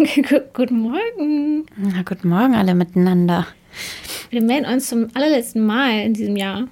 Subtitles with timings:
[0.54, 1.66] Guten Morgen.
[1.76, 3.46] Na, guten Morgen alle miteinander.
[4.30, 6.68] Wir melden uns zum allerletzten Mal in diesem Jahr.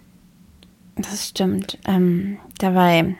[0.97, 1.79] Das stimmt.
[1.87, 3.17] Ähm, dabei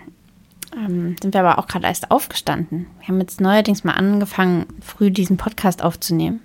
[0.75, 2.87] ähm, sind wir aber auch gerade erst aufgestanden.
[3.01, 6.41] Wir haben jetzt neuerdings mal angefangen, früh diesen Podcast aufzunehmen.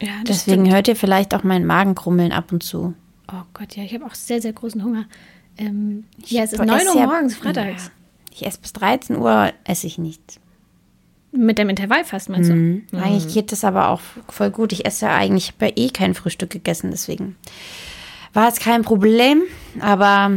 [0.00, 0.74] Ja, Deswegen stimmt.
[0.74, 2.94] hört ihr vielleicht auch meinen Magen krummeln ab und zu.
[3.32, 5.04] Oh Gott, ja, ich habe auch sehr, sehr großen Hunger.
[5.56, 7.86] Ähm, ja, es ist Ich 9 esse Uhr morgens, freitags.
[7.86, 7.92] Ja.
[8.32, 10.40] Ich esse bis 13 Uhr, esse ich nichts.
[11.30, 12.54] Mit dem Intervallfast, meinst du?
[12.54, 12.82] Mhm.
[12.92, 14.72] Eigentlich geht das aber auch voll gut.
[14.72, 17.36] Ich esse ja eigentlich, ich habe ja eh kein Frühstück gegessen, deswegen
[18.32, 19.42] war es kein Problem.
[19.80, 20.32] Aber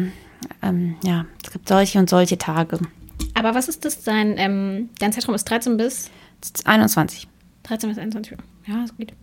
[0.61, 2.79] ähm, ja, es gibt solche und solche Tage.
[3.33, 4.03] Aber was ist das?
[4.03, 6.09] Dein, ähm, dein Zeitraum ist 13 bis
[6.41, 7.27] Es ist 21.
[7.63, 8.37] 13 bis 21 Uhr.
[8.67, 9.13] Ja, das geht.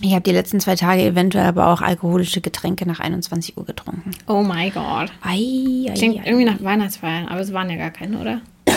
[0.00, 4.10] Ich habe die letzten zwei Tage eventuell aber auch alkoholische Getränke nach 21 Uhr getrunken.
[4.26, 5.12] Oh mein Gott.
[5.22, 6.26] Ei, ei, Klingt ei.
[6.26, 8.40] irgendwie nach Weihnachtsfeiern, aber es waren ja gar keine, oder?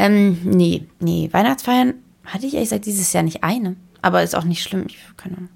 [0.00, 1.28] Ähm, nee, nee.
[1.30, 1.92] Weihnachtsfeiern
[2.24, 3.76] hatte ich ehrlich gesagt dieses Jahr nicht eine.
[4.00, 4.86] Aber ist auch nicht schlimm.
[4.88, 5.50] Ich keine Ahnung.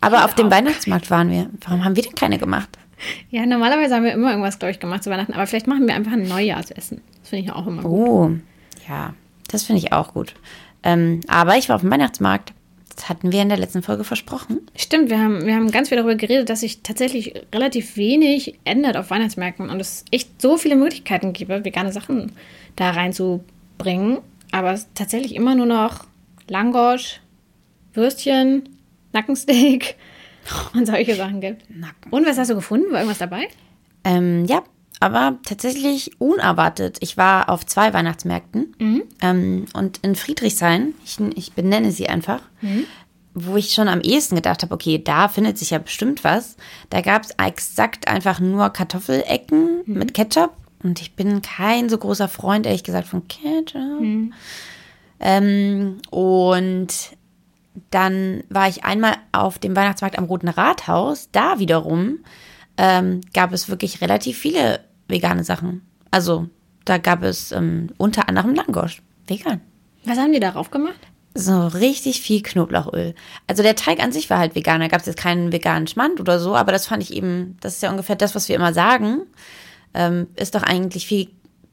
[0.00, 1.50] Aber auf dem Weihnachtsmarkt waren wir.
[1.66, 2.68] Warum haben wir denn keine gemacht?
[3.28, 5.32] Ja, normalerweise haben wir immer irgendwas, glaube ich, gemacht zu Weihnachten.
[5.32, 7.00] Aber vielleicht machen wir einfach ein Neujahrsessen.
[7.20, 7.90] Das finde ich auch immer gut.
[7.90, 8.30] Oh,
[8.88, 9.14] ja,
[9.48, 10.34] das finde ich auch gut.
[10.84, 12.52] Ähm, aber ich war auf dem Weihnachtsmarkt.
[12.94, 14.60] Das hatten wir in der letzten Folge versprochen.
[14.76, 18.96] Stimmt, wir haben, wir haben ganz viel darüber geredet, dass sich tatsächlich relativ wenig ändert
[18.96, 22.32] auf Weihnachtsmärkten und es echt so viele Möglichkeiten gibt, vegane Sachen
[22.76, 22.90] da
[23.78, 24.18] reinzubringen.
[24.52, 26.04] Aber es tatsächlich immer nur noch
[26.48, 27.20] Langosch,
[27.94, 28.68] Würstchen,
[29.12, 29.96] Nackensteak
[30.74, 31.68] und solche Sachen gibt.
[31.70, 32.10] Nacken.
[32.10, 32.86] Und was hast du gefunden?
[32.90, 33.48] War irgendwas dabei?
[34.04, 34.62] Ähm, ja,
[35.00, 36.98] aber tatsächlich unerwartet.
[37.00, 38.74] Ich war auf zwei Weihnachtsmärkten
[39.20, 42.40] ähm, und in Friedrichshain, ich, ich benenne sie einfach,
[43.34, 46.56] wo ich schon am ehesten gedacht habe, okay, da findet sich ja bestimmt was.
[46.88, 50.52] Da gab es exakt einfach nur Kartoffelecken mit Ketchup.
[50.82, 54.32] Und ich bin kein so großer Freund, ehrlich gesagt, von Ketchup.
[55.20, 56.88] Ähm, und
[57.90, 61.30] dann war ich einmal auf dem Weihnachtsmarkt am Roten Rathaus.
[61.32, 62.20] Da wiederum
[62.76, 65.82] ähm, gab es wirklich relativ viele vegane Sachen.
[66.10, 66.48] Also
[66.84, 69.02] da gab es ähm, unter anderem Langosch.
[69.26, 69.60] Vegan.
[70.04, 71.00] Was haben die darauf gemacht?
[71.34, 73.14] So richtig viel Knoblauchöl.
[73.46, 74.80] Also der Teig an sich war halt vegan.
[74.80, 77.74] Da gab es jetzt keinen veganen Schmand oder so, aber das fand ich eben, das
[77.74, 79.22] ist ja ungefähr das, was wir immer sagen.
[79.96, 81.28] Ähm, ist doch eigentlich viel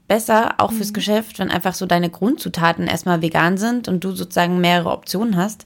[0.08, 4.60] besser, auch fürs Geschäft, wenn einfach so deine Grundzutaten erstmal vegan sind und du sozusagen
[4.60, 5.66] mehrere Optionen hast.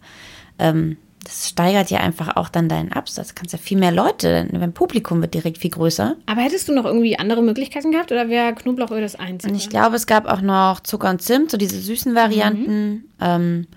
[0.60, 3.36] Ähm, das steigert ja einfach auch dann deinen Absatz.
[3.36, 6.16] Kannst ja viel mehr Leute, dein Publikum wird direkt viel größer.
[6.26, 9.52] Aber hättest du noch irgendwie andere Möglichkeiten gehabt oder wäre Knoblauchöl das einzige?
[9.52, 13.10] Und ich glaube, es gab auch noch Zucker und Zimt, so diese süßen Varianten.
[13.20, 13.68] Ähm,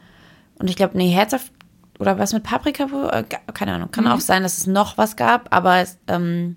[0.60, 1.50] und ich glaube, nee, herzhaft
[1.98, 3.90] oder was mit Paprika, äh, keine Ahnung.
[3.90, 6.56] Kann auch sein, dass es noch was gab, aber es, ähm,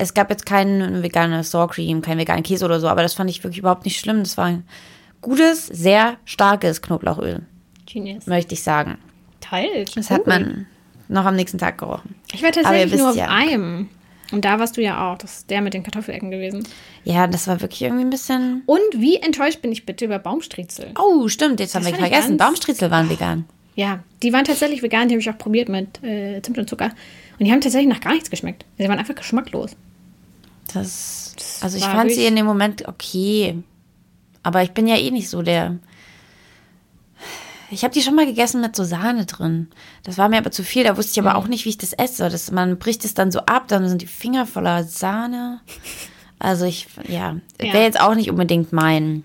[0.00, 3.28] es gab jetzt kein veganes Sour Cream, kein veganen Käse oder so, aber das fand
[3.28, 4.20] ich wirklich überhaupt nicht schlimm.
[4.20, 4.64] Das war ein
[5.20, 7.42] gutes, sehr starkes Knoblauchöl,
[7.86, 8.26] Genius.
[8.26, 8.96] möchte ich sagen.
[9.40, 9.84] Toll.
[9.94, 10.66] Das hat man
[11.08, 12.14] noch am nächsten Tag gerochen.
[12.32, 13.28] Ich war tatsächlich nur auf ja.
[13.28, 13.88] einem.
[14.32, 15.18] Und da warst du ja auch.
[15.18, 16.66] Das ist der mit den Kartoffelecken gewesen.
[17.04, 18.62] Ja, das war wirklich irgendwie ein bisschen.
[18.66, 20.92] Und wie enttäuscht bin ich bitte über Baumstriezel?
[20.98, 22.36] Oh, stimmt, jetzt haben Das wir fand ich vergessen.
[22.36, 23.44] Baumstriezel waren vegan.
[23.74, 25.08] Ja, die waren tatsächlich vegan.
[25.08, 26.90] Die habe ich auch probiert mit äh, Zimt und Zucker.
[27.38, 28.64] Und die haben tatsächlich nach gar nichts geschmeckt.
[28.78, 29.74] Sie waren einfach geschmacklos.
[30.74, 33.62] Das, also ich fand sie in dem Moment okay.
[34.42, 35.76] Aber ich bin ja eh nicht so der.
[37.72, 39.68] Ich habe die schon mal gegessen mit so Sahne drin.
[40.02, 40.82] Das war mir aber zu viel.
[40.82, 41.44] Da wusste ich aber Mhm.
[41.44, 42.28] auch nicht, wie ich das esse.
[42.28, 45.60] Das, man bricht es dann so ab, dann sind die Finger voller Sahne.
[46.40, 47.72] Also ich, ja, Ja.
[47.72, 49.22] wäre jetzt auch nicht unbedingt mein,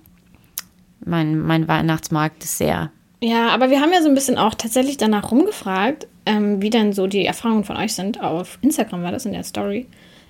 [1.04, 2.90] mein, mein Weihnachtsmarkt-Dessert.
[3.22, 6.94] Ja, aber wir haben ja so ein bisschen auch tatsächlich danach rumgefragt, ähm, wie denn
[6.94, 8.22] so die Erfahrungen von euch sind.
[8.22, 9.88] Auf Instagram war das in der Story.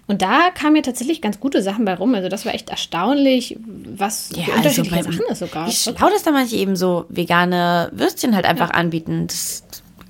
[0.07, 2.13] Und da kamen ja tatsächlich ganz gute Sachen bei rum.
[2.13, 5.67] Also das war echt erstaunlich, was für unterschiedliche also bei- Sachen es so gab.
[5.67, 9.25] Wie schlau, dass da manche eben so vegane Würstchen halt einfach anbieten.
[9.27, 9.63] Das,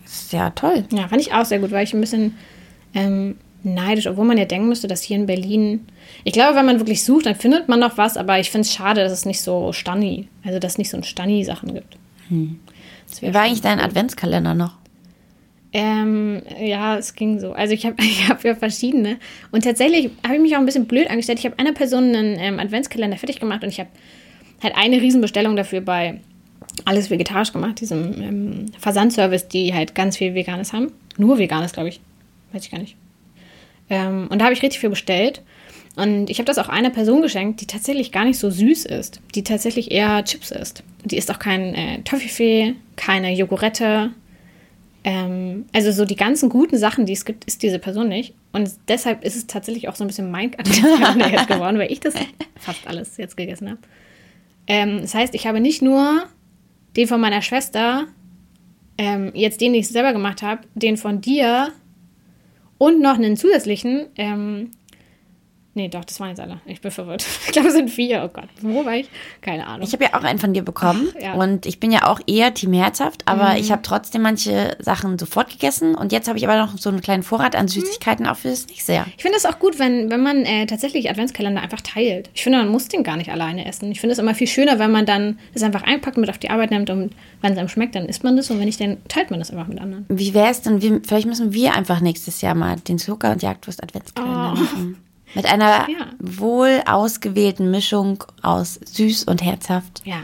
[0.04, 0.84] das ist ja toll.
[0.92, 2.38] Ja, fand ich auch sehr gut, weil ich ein bisschen
[2.94, 5.88] ähm, neidisch, obwohl man ja denken müsste, dass hier in Berlin.
[6.26, 8.74] Ich glaube, wenn man wirklich sucht, dann findet man noch was, aber ich finde es
[8.74, 11.98] schade, dass es nicht so Stani, also dass es nicht so ein Stani-Sachen gibt.
[12.30, 12.50] Wär
[13.30, 14.74] Wie war eigentlich dein Adventskalender noch?
[15.78, 17.52] Ähm, ja, es ging so.
[17.52, 19.18] Also ich habe ich hab ja verschiedene.
[19.52, 21.40] Und tatsächlich habe ich mich auch ein bisschen blöd angestellt.
[21.40, 23.90] Ich habe einer Person einen ähm, Adventskalender fertig gemacht und ich habe
[24.64, 26.22] halt eine Riesenbestellung dafür bei
[26.86, 30.94] Alles Vegetarisch gemacht, diesem ähm, Versandservice, die halt ganz viel Veganes haben.
[31.18, 32.00] Nur Veganes, glaube ich.
[32.54, 32.96] Weiß ich gar nicht.
[33.90, 35.42] Ähm, und da habe ich richtig viel bestellt.
[35.98, 39.20] Und ich habe das auch einer Person geschenkt, die tatsächlich gar nicht so süß ist.
[39.34, 40.84] Die tatsächlich eher Chips isst.
[41.04, 44.12] Die isst auch kein äh, Toffifee, keine Jogurette.
[45.08, 48.34] Ähm, also so die ganzen guten Sachen, die es gibt, ist diese Person nicht.
[48.54, 52.00] Und deshalb ist es tatsächlich auch so ein bisschen mein Adventskalender jetzt geworden, weil ich
[52.00, 52.16] das
[52.56, 53.80] fast alles jetzt gegessen habe.
[54.66, 56.24] Ähm, das heißt, ich habe nicht nur
[56.98, 58.08] den von meiner Schwester,
[58.98, 61.72] ähm, jetzt den, den ich selber gemacht habe, den von dir
[62.80, 64.72] und noch einen zusätzlichen, ähm,
[65.78, 66.60] Nee, doch, das waren jetzt alle.
[66.66, 67.26] Ich bin verwirrt.
[67.46, 68.24] Ich glaube, es sind vier.
[68.26, 69.10] Oh Gott, wo war ich?
[69.42, 69.86] Keine Ahnung.
[69.88, 71.10] Ich habe ja auch einen von dir bekommen.
[71.18, 71.34] Ach, ja.
[71.36, 75.50] Und ich bin ja auch eher Team herzhaft, aber ich habe trotzdem manche Sachen sofort
[75.52, 75.96] gegessen.
[75.96, 78.68] Und jetzt habe ich aber noch so einen kleinen Vorrat an Süßigkeiten auch für das
[78.68, 79.06] nächste Jahr.
[79.16, 82.30] Ich finde es auch gut, wenn, wenn man äh, tatsächlich Adventskalender einfach teilt.
[82.34, 83.92] Ich finde, man muss den gar nicht alleine essen.
[83.92, 86.50] Ich finde es immer viel schöner, wenn man dann das einfach einpackt, mit auf die
[86.50, 88.98] Arbeit nimmt und wenn es einem schmeckt, dann isst man das und wenn nicht, dann
[89.08, 90.06] teilt man das einfach mit anderen.
[90.10, 93.44] Wie wäre es denn, wir, vielleicht müssen wir einfach nächstes Jahr mal den Zucker- und
[93.44, 94.60] Jagdwurst-Adventskalender Oh.
[94.60, 94.98] machen.
[95.34, 96.08] Mit einer Ja.
[96.20, 100.02] wohl ausgewählten Mischung aus süß und herzhaft.
[100.06, 100.18] Ja.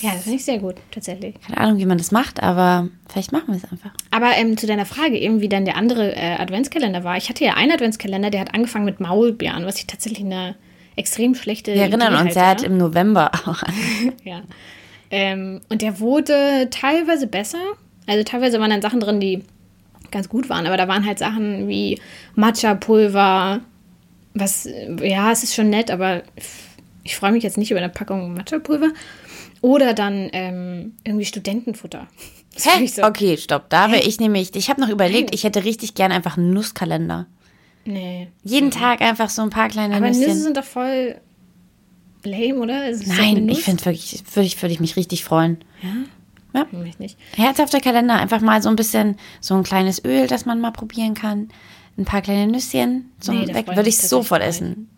[0.00, 1.34] Ja, das finde ich sehr gut, tatsächlich.
[1.46, 3.90] Keine Ahnung, wie man das macht, aber vielleicht machen wir es einfach.
[4.10, 7.18] Aber ähm, zu deiner Frage, eben wie dann der andere äh, Adventskalender war.
[7.18, 10.54] Ich hatte ja einen Adventskalender, der hat angefangen mit Maulbeeren, was ich tatsächlich eine
[10.96, 13.74] extrem schlechte Wir erinnern Idee uns, er hat im November auch an.
[14.24, 14.42] Ja.
[15.10, 17.58] Ähm, und der wurde teilweise besser.
[18.06, 19.42] Also teilweise waren dann Sachen drin, die
[20.12, 22.00] ganz gut waren, aber da waren halt Sachen wie
[22.36, 23.60] Matcha-Pulver,
[24.34, 24.68] was,
[25.02, 26.22] ja, es ist schon nett, aber
[27.02, 28.92] ich freue mich jetzt nicht über eine Packung Matcha-Pulver.
[29.60, 32.06] Oder dann ähm, irgendwie Studentenfutter.
[32.56, 32.86] Hä?
[32.86, 33.70] so, Okay, stopp.
[33.70, 37.26] Da wäre ich nämlich, ich habe noch überlegt, ich hätte richtig gern einfach einen Nusskalender.
[37.84, 38.28] Nee.
[38.44, 40.38] Jeden Tag einfach so ein paar kleine Aber Nüsse Nüsschen.
[40.40, 41.16] sind doch voll
[42.24, 42.90] lame, oder?
[43.06, 45.58] Nein, ich finde wirklich, würde ich, würde ich mich richtig freuen.
[46.72, 47.18] Mich nicht.
[47.36, 51.14] Herzhafter Kalender, einfach mal so ein bisschen, so ein kleines Öl, das man mal probieren
[51.14, 51.48] kann.
[51.98, 54.88] Ein paar kleine Nüsschen zum Nee, Weg, würde ich sofort essen.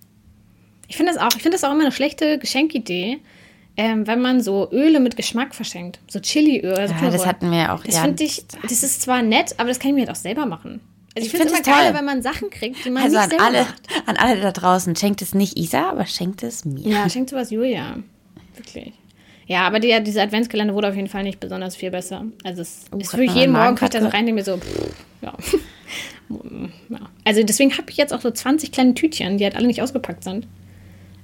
[0.89, 1.29] Ich finde das auch.
[1.37, 3.19] Ich finde das auch immer eine schlechte Geschenkidee,
[3.77, 5.99] ähm, wenn man so Öle mit Geschmack verschenkt.
[6.09, 6.75] So Chiliöl.
[6.75, 7.83] Also Ja, das hatten wir ja auch.
[7.83, 8.03] Das ja.
[8.03, 10.81] finde ich, das ist zwar nett, aber das kann ich mir halt auch selber machen.
[11.17, 11.95] Also ich, Ich finde es immer find toll.
[11.95, 13.83] wenn man Sachen kriegt, die man Also nicht selber alle, macht.
[14.07, 16.81] an alle da draußen, schenkt es nicht Isa, aber schenkt es mir.
[16.89, 17.99] Ja, schenkt sowas Julia.
[18.57, 18.93] Wirklich.
[19.47, 22.25] Ja, aber die, dieser Adventskalender wurde auf jeden Fall nicht besonders viel besser.
[22.45, 24.45] Also es ist hat wirklich man jeden Morgen gucke ich da so rein denke mir
[24.45, 25.35] so, pff, ja.
[26.89, 26.99] ja.
[27.25, 30.25] Also deswegen habe ich jetzt auch so 20 kleine Tütchen, die halt alle nicht ausgepackt
[30.25, 30.47] sind.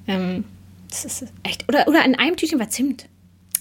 [0.06, 0.44] Ähm,
[0.90, 1.66] das ist echt.
[1.68, 3.06] Oder, oder in einem Tütchen war Zimt.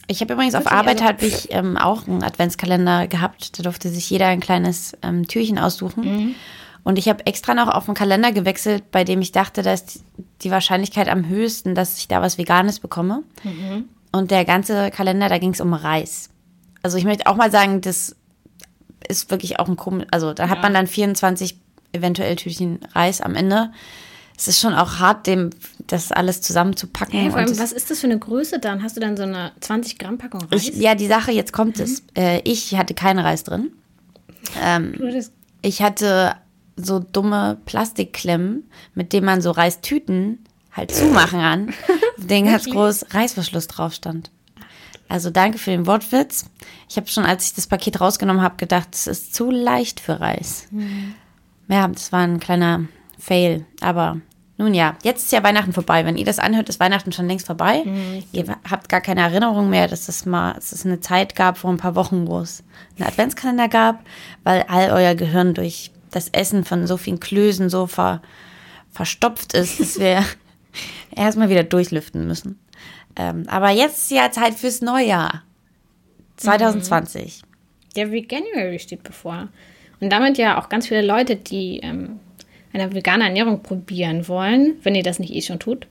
[0.08, 3.58] Ich habe übrigens auf Arbeit also- habe ich ähm, auch einen Adventskalender gehabt.
[3.60, 6.04] Da durfte sich jeder ein kleines ähm, Türchen aussuchen.
[6.04, 6.36] Mhm.
[6.84, 10.04] Und ich habe extra noch auf einen Kalender gewechselt, bei dem ich dachte, da ist
[10.42, 13.24] die Wahrscheinlichkeit am höchsten, dass ich da was Veganes bekomme.
[13.44, 13.86] Mhm.
[14.12, 16.30] Und der ganze Kalender, da ging es um Reis.
[16.82, 18.16] Also ich möchte auch mal sagen, das
[19.08, 20.08] ist wirklich auch ein komisch.
[20.12, 20.62] Also da hat Ja.
[20.64, 21.60] man dann 24
[21.94, 23.72] eventuell Tütchen Reis am Ende.
[24.38, 25.50] Es ist schon auch hart, dem
[25.88, 27.20] das alles zusammenzupacken.
[27.20, 28.82] Hey, vor allem, was ist das für eine Größe dann?
[28.84, 30.70] Hast du dann so eine 20 Gramm Packung Reis?
[30.70, 31.84] ich, ja, die Sache, jetzt kommt Mhm.
[31.84, 32.04] es.
[32.16, 33.72] Äh, ich hatte keinen Reis drin.
[34.62, 34.94] Ähm,
[35.62, 36.36] ich hatte
[36.78, 40.40] so dumme Plastikklemmen, mit denen man so Reistüten
[40.72, 41.70] halt zumachen kann,
[42.18, 44.32] auf denen ganz groß Reißverschluss drauf stand.
[45.08, 46.46] Also danke für den Wortwitz.
[46.88, 50.20] Ich habe schon, als ich das Paket rausgenommen habe, gedacht, es ist zu leicht für
[50.20, 50.68] Reis.
[50.70, 51.16] Mhm.
[51.68, 52.86] Ja, das war ein kleiner
[53.18, 53.66] Fail.
[53.82, 54.22] Aber
[54.60, 56.06] nun ja, jetzt ist ja Weihnachten vorbei.
[56.06, 57.84] Wenn ihr das anhört, ist Weihnachten schon längst vorbei.
[57.86, 58.24] Mhm.
[58.32, 61.72] Ihr habt gar keine Erinnerung mehr, dass es mal, dass es eine Zeit gab vor
[61.72, 62.64] ein paar Wochen, wo es
[62.98, 64.02] einen Adventskalender gab,
[64.44, 68.22] weil all euer Gehirn durch das Essen von so vielen Klößen so ver,
[68.92, 70.24] verstopft ist, dass wir
[71.16, 72.60] erstmal wieder durchlüften müssen.
[73.16, 75.44] Ähm, aber jetzt ist ja Zeit fürs Neujahr.
[76.38, 77.42] 2020.
[77.96, 79.50] Der Veganuary steht bevor.
[80.00, 82.20] Und damit ja auch ganz viele Leute, die ähm,
[82.72, 85.88] eine vegane Ernährung probieren wollen, wenn ihr das nicht eh schon tut.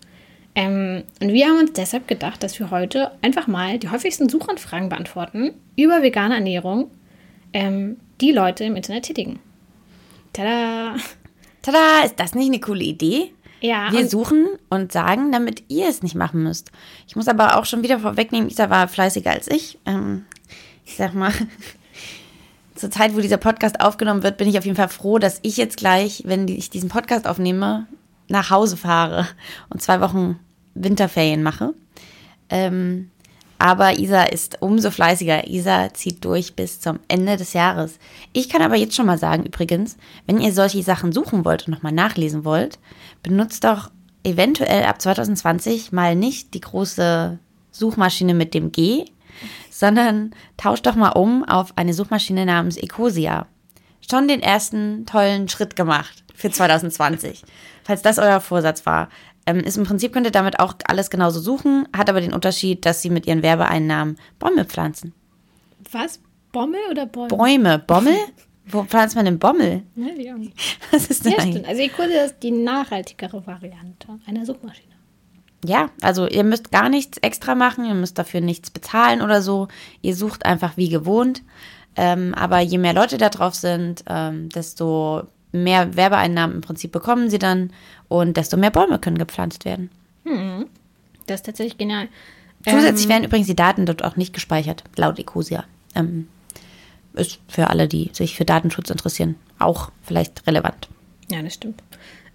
[0.54, 4.88] Ähm, und wir haben uns deshalb gedacht, dass wir heute einfach mal die häufigsten Suchanfragen
[4.88, 6.90] beantworten über vegane Ernährung,
[7.52, 9.40] ähm, die Leute im Internet tätigen.
[10.32, 10.97] Tada!
[11.62, 13.32] Tada, ist das nicht eine coole Idee?
[13.60, 16.70] Ja, Wir suchen und sagen, damit ihr es nicht machen müsst.
[17.06, 19.78] Ich muss aber auch schon wieder vorwegnehmen, Isa war fleißiger als ich.
[19.84, 20.24] Ähm,
[20.84, 21.32] ich sag mal,
[22.74, 25.56] zur Zeit, wo dieser Podcast aufgenommen wird, bin ich auf jeden Fall froh, dass ich
[25.56, 27.86] jetzt gleich, wenn ich diesen Podcast aufnehme,
[28.28, 29.26] nach Hause fahre
[29.70, 30.38] und zwei Wochen
[30.74, 31.74] Winterferien mache.
[32.50, 33.10] Ähm,
[33.58, 35.48] aber Isa ist umso fleißiger.
[35.48, 37.98] Isa zieht durch bis zum Ende des Jahres.
[38.32, 39.96] Ich kann aber jetzt schon mal sagen, übrigens,
[40.26, 42.78] wenn ihr solche Sachen suchen wollt und nochmal nachlesen wollt,
[43.28, 43.90] benutzt doch
[44.25, 47.38] eventuell ab 2020 mal nicht die große
[47.70, 49.04] Suchmaschine mit dem G,
[49.70, 53.47] sondern tauscht doch mal um auf eine Suchmaschine namens Ecosia.
[54.11, 57.44] Schon den ersten tollen Schritt gemacht für 2020.
[57.85, 59.08] Falls das euer Vorsatz war.
[59.47, 62.85] Ähm, ist im Prinzip könnt ihr damit auch alles genauso suchen, hat aber den Unterschied,
[62.85, 65.14] dass sie mit ihren Werbeeinnahmen Bäume pflanzen.
[65.90, 66.20] was?
[66.52, 67.28] Bommel oder Bäume?
[67.28, 68.16] Bäume, Bommel?
[68.70, 69.82] Wo pflanzt man denn Bommel?
[69.96, 70.52] Ja, auch nicht.
[70.90, 71.54] Was ist denn Ja, eigentlich?
[71.54, 71.68] stimmt.
[71.68, 74.88] Also Ecosia ist die nachhaltigere Variante einer Suchmaschine.
[75.64, 79.68] ja, also ihr müsst gar nichts extra machen, ihr müsst dafür nichts bezahlen oder so.
[80.02, 81.42] Ihr sucht einfach wie gewohnt.
[81.96, 87.28] Ähm, aber je mehr Leute da drauf sind, ähm, desto mehr Werbeeinnahmen im Prinzip bekommen
[87.30, 87.72] sie dann
[88.06, 89.90] und desto mehr Bäume können gepflanzt werden.
[90.25, 90.66] Hm.
[91.26, 92.08] Das ist tatsächlich genial.
[92.64, 95.64] Zusätzlich Ähm, werden übrigens die Daten dort auch nicht gespeichert, laut Ecosia.
[95.96, 96.28] Ähm,
[97.18, 100.88] ist für alle, die sich für Datenschutz interessieren, auch vielleicht relevant.
[101.30, 101.82] Ja, das stimmt.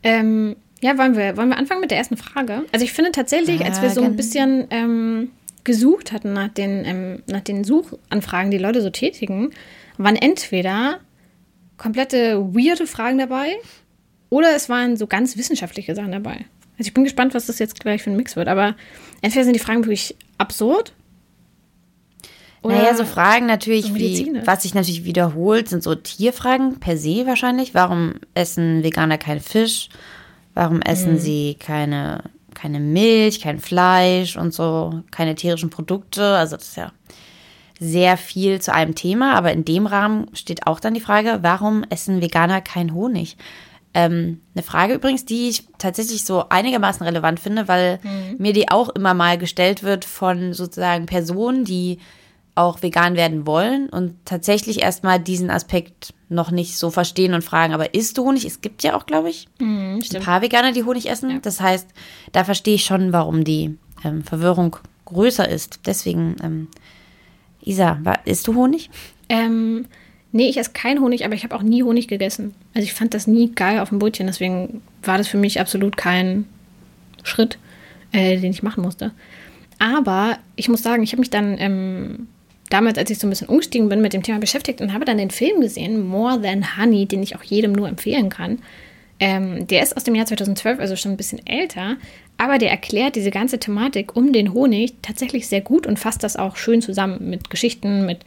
[0.04, 2.64] Ähm, ja, wollen wir, wollen wir anfangen mit der ersten Frage?
[2.72, 5.32] Also ich finde tatsächlich, als wir so ein bisschen ähm,
[5.64, 9.52] gesucht hatten nach den, ähm, nach den Suchanfragen, die Leute so tätigen,
[9.98, 11.00] waren entweder
[11.78, 13.56] komplette weirde Fragen dabei
[14.30, 16.46] oder es waren so ganz wissenschaftliche Sachen dabei.
[16.78, 18.48] Also ich bin gespannt, was das jetzt gleich für ein Mix wird.
[18.48, 18.76] Aber
[19.22, 20.94] entweder sind die Fragen wirklich absurd.
[22.64, 27.26] Naja, so Fragen natürlich, so wie, was sich natürlich wiederholt, sind so Tierfragen per se
[27.26, 27.74] wahrscheinlich.
[27.74, 29.90] Warum essen Veganer keinen Fisch?
[30.54, 30.82] Warum Mhm.
[30.84, 36.24] essen sie keine, keine Milch, kein Fleisch und so, keine tierischen Produkte?
[36.38, 36.92] Also das ist ja
[37.80, 41.84] sehr viel zu einem Thema, aber in dem Rahmen steht auch dann die Frage, warum
[41.90, 43.36] essen Veganer kein Honig?
[43.96, 48.00] Ähm, eine Frage übrigens, die ich tatsächlich so einigermaßen relevant finde, weil
[48.40, 52.00] mir die auch immer mal gestellt wird von sozusagen Personen, die
[52.56, 57.74] auch vegan werden wollen und tatsächlich erstmal diesen Aspekt noch nicht so verstehen und fragen,
[57.74, 58.46] aber isst du Honig?
[58.46, 61.42] Es gibt ja auch, glaube ich, ein paar Veganer, die Honig essen.
[61.42, 61.88] Das heißt,
[62.32, 65.82] da verstehe ich schon, warum die ähm, Verwirrung größer ist.
[65.86, 66.68] Deswegen, ähm,
[67.62, 68.90] Isa, isst du Honig?
[69.30, 69.86] Ähm,
[70.32, 72.54] nee, ich esse kein Honig, aber ich habe auch nie Honig gegessen.
[72.76, 75.98] Also ich fand das nie geil auf dem Brötchen, deswegen war das für mich absolut
[75.98, 76.46] kein
[77.24, 77.58] Schritt,
[78.12, 79.12] äh, den ich machen musste.
[79.80, 82.28] Aber ich muss sagen, ich habe mich dann ähm,
[82.74, 85.18] damals, als ich so ein bisschen umgestiegen bin, mit dem Thema beschäftigt und habe dann
[85.18, 88.60] den Film gesehen, More Than Honey, den ich auch jedem nur empfehlen kann.
[89.20, 91.98] Ähm, der ist aus dem Jahr 2012, also schon ein bisschen älter,
[92.38, 96.36] aber der erklärt diese ganze Thematik um den Honig tatsächlich sehr gut und fasst das
[96.36, 98.22] auch schön zusammen mit Geschichten, mit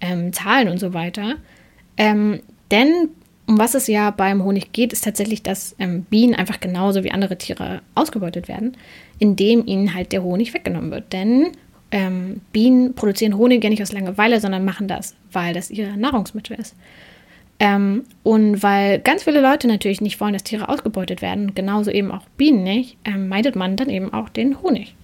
[0.00, 1.34] ähm, Zahlen und so weiter.
[1.98, 2.40] Ähm,
[2.70, 3.10] denn
[3.46, 7.10] um was es ja beim Honig geht, ist tatsächlich, dass ähm, Bienen einfach genauso wie
[7.10, 8.76] andere Tiere ausgebeutet werden,
[9.18, 11.12] indem ihnen halt der Honig weggenommen wird.
[11.12, 11.48] Denn
[11.90, 16.58] ähm, Bienen produzieren Honig ja nicht aus Langeweile, sondern machen das, weil das ihr Nahrungsmittel
[16.58, 16.74] ist.
[17.58, 22.10] Ähm, und weil ganz viele Leute natürlich nicht wollen, dass Tiere ausgebeutet werden, genauso eben
[22.10, 24.94] auch Bienen nicht, ähm, meidet man dann eben auch den Honig.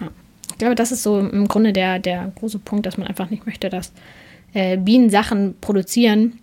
[0.00, 0.08] Ja.
[0.50, 3.44] Ich glaube, das ist so im Grunde der, der große Punkt, dass man einfach nicht
[3.44, 3.92] möchte, dass
[4.54, 6.38] äh, Bienen Sachen produzieren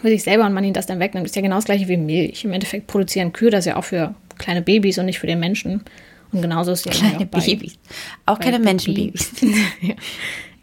[0.00, 1.26] für sich selber und man ihnen das dann wegnimmt.
[1.26, 2.44] Ist ja genau das gleiche wie Milch.
[2.44, 5.80] Im Endeffekt produzieren Kühe das ja auch für kleine Babys und nicht für den Menschen.
[6.36, 7.78] Und genauso ist es ja Kleine auch Babys.
[8.26, 9.32] Auch keine Menschenbabys.
[9.80, 9.94] ja.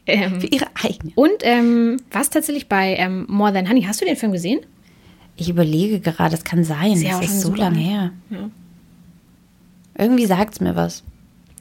[0.05, 1.13] ähm, Für ihre eigenen.
[1.15, 4.59] und ähm, was tatsächlich bei ähm, More Than Honey, hast du den Film gesehen?
[5.35, 7.01] Ich überlege gerade, das kann sein.
[7.01, 8.11] ja auch Das ist so lange her.
[8.29, 8.49] Ja.
[9.97, 11.03] Irgendwie sagt es mir was.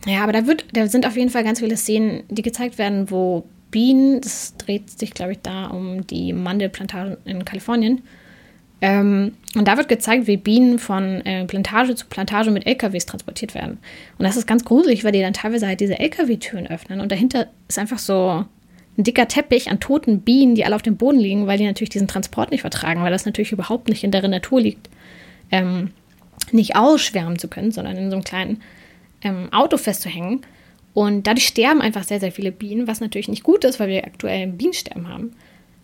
[0.07, 3.11] Ja, aber da wird, da sind auf jeden Fall ganz viele Szenen, die gezeigt werden,
[3.11, 8.03] wo Bienen, das dreht sich, glaube ich, da um die Mandelplantagen in Kalifornien.
[8.83, 13.55] Ähm, und da wird gezeigt, wie Bienen von äh, Plantage zu Plantage mit LKWs transportiert
[13.55, 13.79] werden.
[14.19, 17.01] Und das ist ganz gruselig, weil die dann teilweise halt diese LKW-Türen öffnen.
[17.01, 18.45] Und dahinter ist einfach so
[18.99, 21.91] ein dicker Teppich an toten Bienen, die alle auf dem Boden liegen, weil die natürlich
[21.91, 24.91] diesen Transport nicht vertragen, weil das natürlich überhaupt nicht in deren Natur liegt.
[25.53, 25.93] Ähm,
[26.51, 28.63] nicht ausschwärmen zu können, sondern in so einem kleinen
[29.23, 30.41] ähm, Auto festzuhängen.
[30.93, 34.05] Und dadurch sterben einfach sehr, sehr viele Bienen, was natürlich nicht gut ist, weil wir
[34.05, 35.37] aktuell ein Bienensterben haben.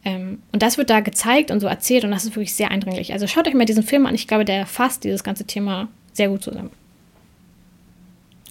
[0.05, 3.13] Ähm, und das wird da gezeigt und so erzählt und das ist wirklich sehr eindringlich.
[3.13, 4.15] Also schaut euch mal diesen Film an.
[4.15, 6.71] Ich glaube, der fasst dieses ganze Thema sehr gut zusammen.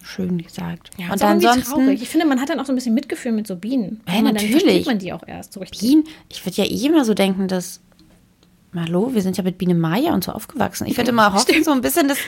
[0.03, 0.91] Schön gesagt.
[0.97, 2.01] Ja, und irgendwie ansonsten, traurig.
[2.01, 4.01] Ich finde, man hat dann auch so ein bisschen Mitgefühl mit so Bienen.
[4.07, 4.63] Ja, Weil man Dann natürlich.
[4.63, 5.81] versteht man die auch erst so richtig.
[5.81, 7.81] Bienen, ich würde ja eh immer so denken, dass.
[8.75, 10.87] Hallo, wir sind ja mit Biene Maya und so aufgewachsen.
[10.87, 12.19] Ich würde immer hoffen, so ein bisschen, dass,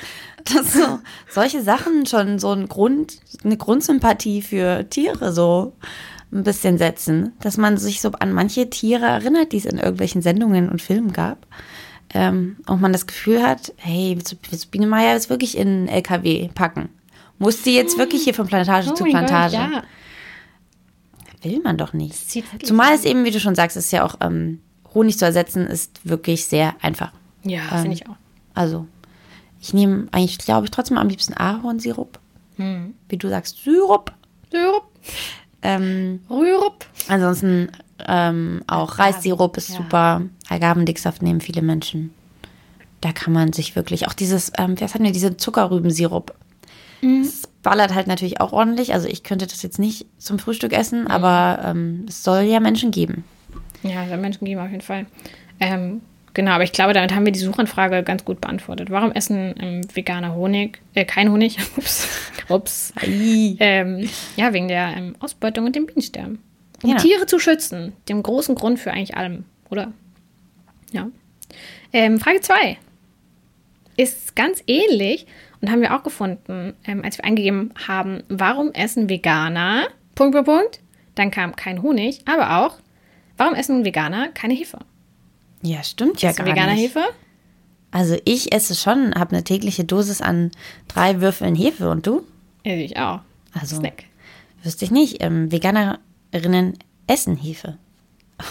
[0.43, 0.99] dass so
[1.29, 5.73] solche Sachen schon so ein Grund, eine Grundsympathie für Tiere so
[6.31, 7.33] ein bisschen setzen.
[7.39, 11.13] Dass man sich so an manche Tiere erinnert, die es in irgendwelchen Sendungen und Filmen
[11.13, 11.45] gab.
[12.13, 15.57] Ähm, und man das Gefühl hat, hey, willst du, willst du Biene Maya jetzt wirklich
[15.57, 16.89] in einen LKW packen?
[17.37, 19.53] Muss die jetzt wirklich hier von Plantage Oh zu mein Gott, Plantage?
[19.55, 19.83] ja.
[21.41, 22.15] Will man doch nicht.
[22.65, 24.59] Zumal es eben, wie du schon sagst, ist ja auch ähm,
[24.93, 27.13] Honig zu ersetzen, ist wirklich sehr einfach.
[27.43, 28.15] Ja, Ähm, finde ich auch.
[28.55, 28.87] Also,
[29.61, 32.19] ich nehme eigentlich, glaube ich, trotzdem am liebsten Ahornsirup.
[32.57, 32.93] Hm.
[33.07, 34.11] Wie du sagst, Syrup.
[34.51, 34.83] Syrup,
[35.61, 36.85] Ähm, Rührup.
[37.07, 37.69] ansonsten
[38.07, 39.77] ähm, auch Agaven, Reissirup ist ja.
[39.77, 40.21] super.
[40.47, 42.13] Agavendicksaft nehmen viele Menschen.
[43.01, 46.33] Da kann man sich wirklich, auch dieses, ähm, was hatten wir, diese Zuckerrübensirup.
[47.01, 47.23] Mhm.
[47.23, 48.93] Das ballert halt natürlich auch ordentlich.
[48.93, 52.91] Also ich könnte das jetzt nicht zum Frühstück essen, aber ähm, es soll ja Menschen
[52.91, 53.23] geben.
[53.83, 55.05] Ja, da Menschen geben auf jeden Fall.
[55.59, 56.01] Ähm,
[56.39, 58.89] genau, aber ich glaube, damit haben wir die Suchanfrage ganz gut beantwortet.
[58.89, 61.57] Warum essen ähm, Veganer Honig, äh, kein Honig?
[61.75, 62.07] Ups.
[62.47, 62.93] Ups.
[63.03, 66.39] Ähm, ja, wegen der ähm, Ausbeutung und dem Bienensterben.
[66.81, 66.95] Um Ja.
[66.95, 69.91] Tiere zu schützen, dem großen Grund für eigentlich allem, oder?
[70.93, 71.09] Ja.
[71.91, 72.77] Ähm, Frage 2
[73.97, 75.27] ist ganz ähnlich
[75.59, 79.87] und haben wir auch gefunden, ähm, als wir eingegeben haben, warum essen Veganer?
[80.15, 80.79] Punkt, Punkt, Punkt.
[81.15, 82.77] Dann kam kein Honig, aber auch,
[83.35, 84.79] warum essen Veganer keine Hefe?
[85.61, 86.83] Ja, stimmt ja Ist gar Veganer nicht.
[86.95, 87.03] Hefe?
[87.91, 90.51] Also ich esse schon, habe eine tägliche Dosis an
[90.87, 92.21] drei Würfeln Hefe und du?
[92.65, 93.21] Ja, ich auch.
[93.59, 94.03] Also Snack.
[94.63, 95.23] wüsste ich nicht.
[95.23, 97.77] Ähm, Veganerinnen essen Hefe.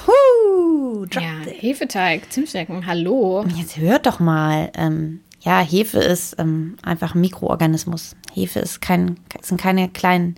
[0.06, 1.62] Huh, Ja, it.
[1.62, 3.44] Hefeteig, Zimtschnecken, hallo.
[3.56, 4.70] Jetzt hört doch mal.
[4.74, 8.16] Ähm, ja, Hefe ist ähm, einfach ein Mikroorganismus.
[8.34, 10.34] Hefe ist kein, sind keine kleinen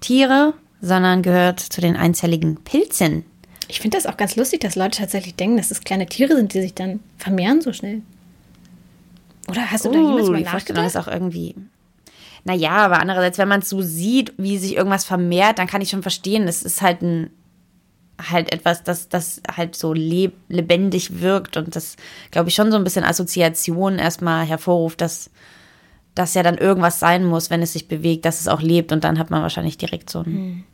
[0.00, 3.24] Tiere, sondern gehört zu den einzelligen Pilzen.
[3.68, 6.54] Ich finde das auch ganz lustig, dass Leute tatsächlich denken, dass es kleine Tiere sind,
[6.54, 8.02] die sich dann vermehren so schnell.
[9.48, 10.86] Oder hast du da jemals mal nachgedacht?
[10.86, 11.54] ist auch irgendwie.
[12.44, 15.90] Naja, aber andererseits, wenn man es so sieht, wie sich irgendwas vermehrt, dann kann ich
[15.90, 17.30] schon verstehen, es ist halt ein
[18.30, 21.96] halt etwas, das, das halt so leb lebendig wirkt und das,
[22.30, 25.30] glaube ich, schon so ein bisschen Assoziation erstmal hervorruft, dass
[26.14, 29.04] das ja dann irgendwas sein muss, wenn es sich bewegt, dass es auch lebt und
[29.04, 30.64] dann hat man wahrscheinlich direkt so einen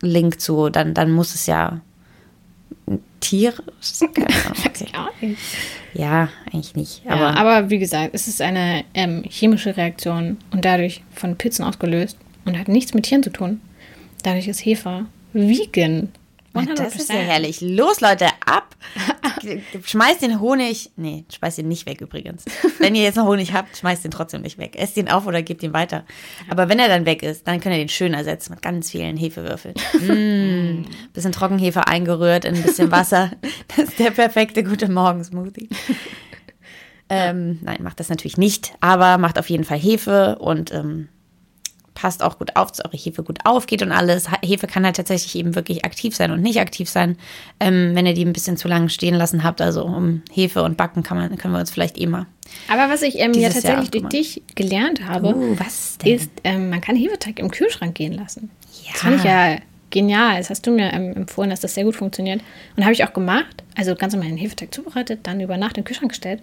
[0.00, 1.80] Link zu, dann, dann muss es ja
[2.86, 4.12] ein Tier sein.
[4.14, 4.64] Keine Ahnung.
[4.64, 5.38] Weiß ich auch nicht.
[5.94, 7.02] Ja, eigentlich nicht.
[7.06, 11.64] Aber, Aber, aber wie gesagt, es ist eine ähm, chemische Reaktion und dadurch von Pilzen
[11.64, 13.60] ausgelöst und hat nichts mit Tieren zu tun.
[14.22, 16.08] Dadurch ist Hefe vegan.
[16.54, 16.74] 100%.
[16.74, 17.60] Das ist ja herrlich.
[17.60, 18.76] Los, Leute, ab.
[19.84, 20.90] Schmeißt den Honig.
[20.96, 22.44] Nee, schmeißt den nicht weg übrigens.
[22.78, 24.76] Wenn ihr jetzt noch Honig habt, schmeißt den trotzdem nicht weg.
[24.76, 26.04] Esst den auf oder gebt ihn weiter.
[26.48, 29.16] Aber wenn er dann weg ist, dann könnt ihr den schön ersetzen mit ganz vielen
[29.16, 29.74] Hefewürfeln.
[30.02, 33.30] Mm, bisschen Trockenhefe eingerührt in ein bisschen Wasser.
[33.68, 35.68] Das ist der perfekte gute Morgen-Smoothie.
[37.08, 41.08] Ähm, nein, macht das natürlich nicht, aber macht auf jeden Fall Hefe und ähm,
[41.94, 44.28] passt auch gut auf, dass eure Hefe gut aufgeht und alles.
[44.42, 47.16] Hefe kann halt tatsächlich eben wirklich aktiv sein und nicht aktiv sein,
[47.60, 49.60] ähm, wenn ihr die ein bisschen zu lange stehen lassen habt.
[49.60, 52.26] Also um Hefe und Backen kann man, können wir uns vielleicht eh mal.
[52.68, 55.56] Aber was ich ähm, ja tatsächlich durch dich gelernt habe, Uh,
[56.04, 58.50] ist, ähm, man kann Hefeteig im Kühlschrank gehen lassen.
[58.84, 58.92] Ja.
[58.92, 59.56] Das fand ich ja
[59.90, 60.38] genial.
[60.38, 62.40] Das hast du mir ähm, empfohlen, dass das sehr gut funktioniert.
[62.76, 63.62] Und habe ich auch gemacht.
[63.76, 66.42] Also ganz normal den Hefeteig zubereitet, dann über Nacht in den Kühlschrank gestellt.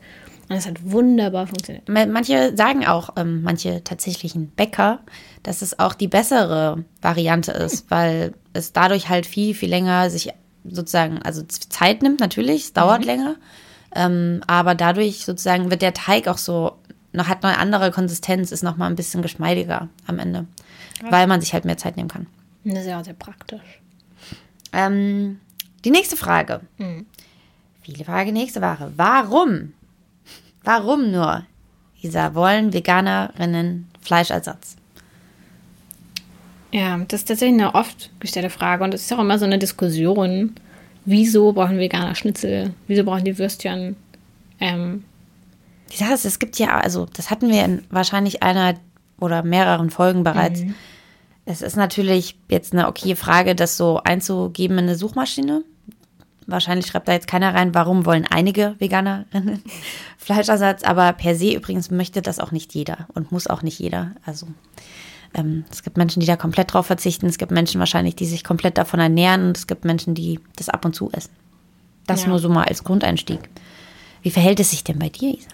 [0.50, 1.88] Und es hat wunderbar funktioniert.
[1.88, 5.00] Manche sagen auch, ähm, manche tatsächlichen Bäcker,
[5.44, 10.34] dass es auch die bessere Variante ist, weil es dadurch halt viel, viel länger sich
[10.66, 13.36] sozusagen, also Zeit nimmt natürlich, es dauert länger,
[13.96, 16.78] ähm, aber dadurch sozusagen wird der Teig auch so,
[17.14, 20.48] noch hat noch eine andere Konsistenz, ist noch mal ein bisschen geschmeidiger am Ende,
[21.10, 22.26] weil man sich halt mehr Zeit nehmen kann.
[22.64, 23.82] Das ist ja auch sehr praktisch.
[24.74, 25.40] Ähm,
[25.86, 26.62] die nächste Frage.
[27.82, 28.92] Viele Frage, nächste Frage.
[28.98, 29.74] Warum?
[30.64, 31.44] Warum nur,
[32.02, 34.76] Isa, wollen Veganerinnen Fleischersatz?
[36.72, 38.84] Ja, das ist tatsächlich eine oft gestellte Frage.
[38.84, 40.54] Und es ist auch immer so eine Diskussion.
[41.06, 42.74] Wieso brauchen Veganer Schnitzel?
[42.88, 43.96] Wieso brauchen die Würstchen?
[44.60, 45.04] Ähm,
[45.92, 48.76] Die Sache ist, es gibt ja, also das hatten wir in wahrscheinlich einer
[49.20, 50.62] oder mehreren Folgen bereits.
[51.46, 55.64] Es ist natürlich jetzt eine okaye Frage, das so einzugeben in eine Suchmaschine.
[56.52, 59.64] Wahrscheinlich schreibt da jetzt keiner rein, warum wollen einige Veganerinnen
[60.18, 64.12] Fleischersatz, aber per se übrigens möchte das auch nicht jeder und muss auch nicht jeder.
[64.26, 64.48] Also
[65.34, 68.44] ähm, es gibt Menschen, die da komplett drauf verzichten, es gibt Menschen wahrscheinlich, die sich
[68.44, 71.32] komplett davon ernähren und es gibt Menschen, die das ab und zu essen.
[72.08, 72.30] Das Ja.
[72.30, 73.40] nur so mal als Grundeinstieg.
[74.22, 75.48] Wie verhält es sich denn bei dir, Isa?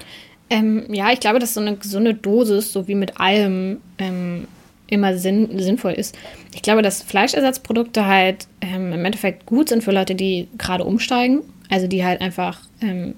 [0.50, 4.48] ähm, ja, ich glaube, dass so eine gesunde Dosis, so wie mit allem, ähm,
[4.88, 6.18] immer sinn sinnvoll ist.
[6.54, 11.42] Ich glaube, dass Fleischersatzprodukte halt ähm, im Endeffekt gut sind für Leute, die gerade umsteigen.
[11.70, 13.16] Also die halt einfach ähm,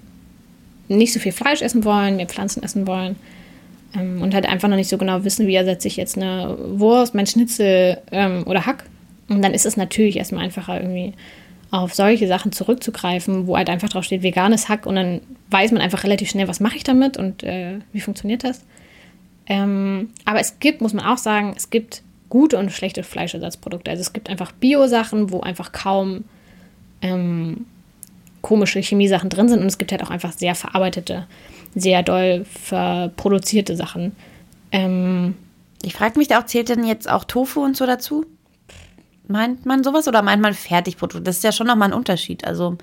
[0.88, 3.16] nicht so viel Fleisch essen wollen, mehr Pflanzen essen wollen.
[3.94, 7.14] Ähm, und halt einfach noch nicht so genau wissen, wie ersetze ich jetzt eine Wurst,
[7.14, 8.84] mein Schnitzel ähm, oder Hack.
[9.28, 11.12] Und dann ist es natürlich erstmal einfacher, irgendwie
[11.70, 15.82] auf solche Sachen zurückzugreifen, wo halt einfach drauf steht, veganes Hack und dann weiß man
[15.82, 18.64] einfach relativ schnell, was mache ich damit und äh, wie funktioniert das.
[19.48, 23.90] Ähm, aber es gibt, muss man auch sagen, es gibt gute und schlechte Fleischersatzprodukte.
[23.90, 26.24] Also es gibt einfach Bio-Sachen, wo einfach kaum
[27.00, 27.66] ähm,
[28.42, 31.26] komische Chemiesachen drin sind und es gibt halt auch einfach sehr verarbeitete,
[31.74, 34.14] sehr doll verproduzierte Sachen.
[34.70, 35.34] Ähm,
[35.82, 38.26] Ich frage mich da auch, zählt denn jetzt auch Tofu und so dazu?
[39.28, 41.22] Meint man sowas oder meint man Fertigprodukte?
[41.22, 42.44] Das ist ja schon nochmal ein Unterschied.
[42.44, 42.76] Also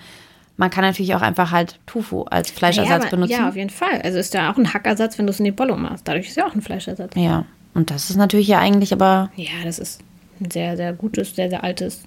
[0.57, 3.31] man kann natürlich auch einfach halt Tofu als Fleischersatz ja, aber- benutzen.
[3.33, 4.01] Ja, auf jeden Fall.
[4.03, 6.07] Also ist da auch ein Hackersatz, wenn du es in die Bolle machst.
[6.07, 7.13] Dadurch ist ja auch ein Fleischersatz.
[7.15, 10.01] Ja, und das ist natürlich ja eigentlich aber, Ja, das ist
[10.39, 12.03] ein sehr, sehr gutes, sehr, sehr altes.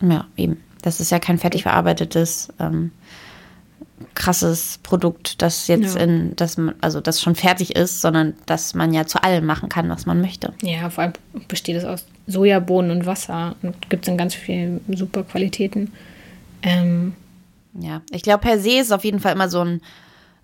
[0.00, 0.58] ja, eben.
[0.82, 2.90] Das ist ja kein fertig verarbeitetes ähm,
[4.14, 6.02] krasses Produkt, das jetzt Ja.
[6.02, 9.68] in, das man, also das schon fertig ist, sondern dass man ja zu allem machen
[9.68, 10.52] kann, was man möchte.
[10.62, 11.12] Ja, vor allem
[11.48, 15.92] besteht es aus Sojabohnen und Wasser und gibt es in ganz vielen super Qualitäten.
[16.62, 17.14] Ähm,
[17.78, 19.80] Ja, ich glaube, per se ist es auf jeden Fall immer so ein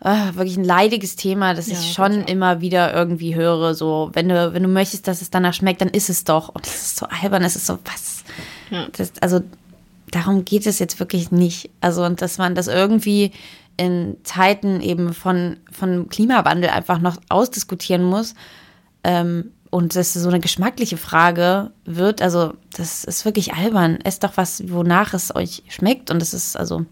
[0.02, 3.74] äh, wirklich ein leidiges Thema, das Ja, ich schon immer wieder irgendwie höre.
[3.74, 6.48] So, wenn du, wenn du möchtest, dass es danach schmeckt, dann ist es doch.
[6.48, 8.24] Und das ist so albern, es ist so, was?
[8.70, 8.86] Ja.
[8.96, 9.40] Das, also,
[10.10, 11.70] darum geht es jetzt wirklich nicht.
[11.80, 13.32] Also, und dass man das irgendwie
[13.76, 18.34] in Zeiten eben von, von Klimawandel einfach noch ausdiskutieren muss.
[19.04, 23.98] Ähm, und das so eine geschmackliche Frage wird, also das ist wirklich albern.
[24.02, 26.10] Esst doch was, wonach es euch schmeckt.
[26.10, 26.86] Und das ist also,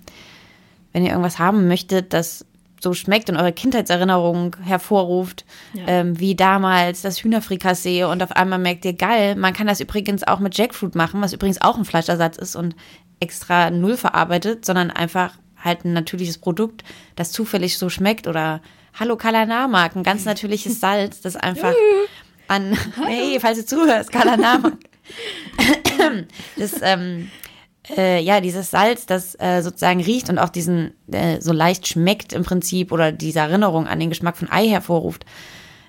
[0.98, 2.44] wenn ihr irgendwas haben möchtet, das
[2.80, 5.84] so schmeckt und eure Kindheitserinnerung hervorruft, Ja.
[5.87, 10.26] ähm, wie damals das Hühnerfrikassee und auf einmal merkt ihr, geil, man kann das übrigens
[10.26, 12.74] auch mit Jackfruit machen, was übrigens auch ein Fleischersatz ist und
[13.20, 16.82] extra null verarbeitet, sondern einfach halt ein natürliches Produkt,
[17.14, 18.61] das zufällig so schmeckt oder
[18.98, 21.74] Hallo Kalanamak, ein ganz natürliches Salz, das einfach
[22.48, 24.74] an, hey, falls du zuhörst, Kalanamak.
[26.56, 27.30] das, ähm,
[27.96, 32.33] äh, ja, dieses Salz, das äh, sozusagen riecht und auch diesen äh, so leicht schmeckt
[32.33, 35.24] im Prinzip oder diese Erinnerung an den Geschmack von Ei hervorruft.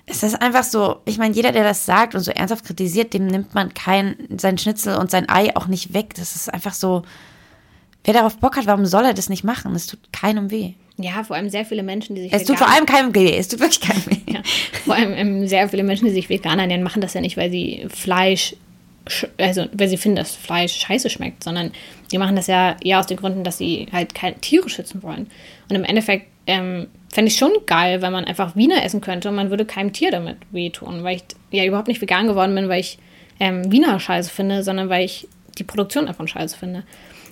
[0.06, 3.26] Es ist einfach so, ich meine, jeder, der das sagt und so ernsthaft kritisiert, dem
[3.26, 6.14] nimmt man kein, sein Schnitzel und sein Ei auch nicht weg.
[6.16, 7.02] Das ist einfach so,
[8.04, 9.72] wer darauf Bock hat, warum soll er das nicht machen?
[9.76, 10.72] Es tut keinem weh.
[10.96, 13.36] ja, vor allem sehr viele Menschen, die sich Es tut vor allem keinem weh.
[13.36, 14.32] Es tut wirklich keinem weh.
[14.32, 14.40] Ja,
[14.84, 17.50] vor allem ähm, sehr viele Menschen, die sich vegan ernähren, machen das ja nicht, weil
[17.52, 18.56] sie Fleisch, sch-
[19.38, 21.72] also weil sie finden, dass Fleisch scheiße schmeckt, sondern
[22.12, 25.30] die machen das ja eher aus den Gründen, dass sie halt keine Tiere schützen wollen.
[25.68, 29.34] Und im Endeffekt ähm, fände ich schon geil, wenn man einfach Wiener essen könnte und
[29.34, 32.80] man würde keinem Tier damit wehtun, weil ich ja überhaupt nicht vegan geworden bin, weil
[32.80, 32.98] ich
[33.38, 36.84] ähm, Wiener scheiße finde, sondern weil ich die Produktion davon scheiße finde.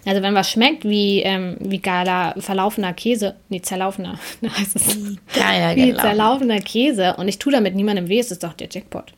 [0.06, 4.98] Also wenn was schmeckt wie, ähm, wie geiler verlaufener Käse, nee, zerlaufener, heißt es.
[5.34, 9.12] Geiler Wie zerlaufener Käse und ich tue damit niemandem weh, ist das doch der Jackpot.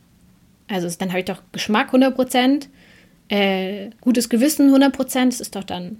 [0.70, 2.68] Also dann habe ich doch Geschmack 100%,
[3.28, 5.98] äh, gutes Gewissen 100%, das ist doch dann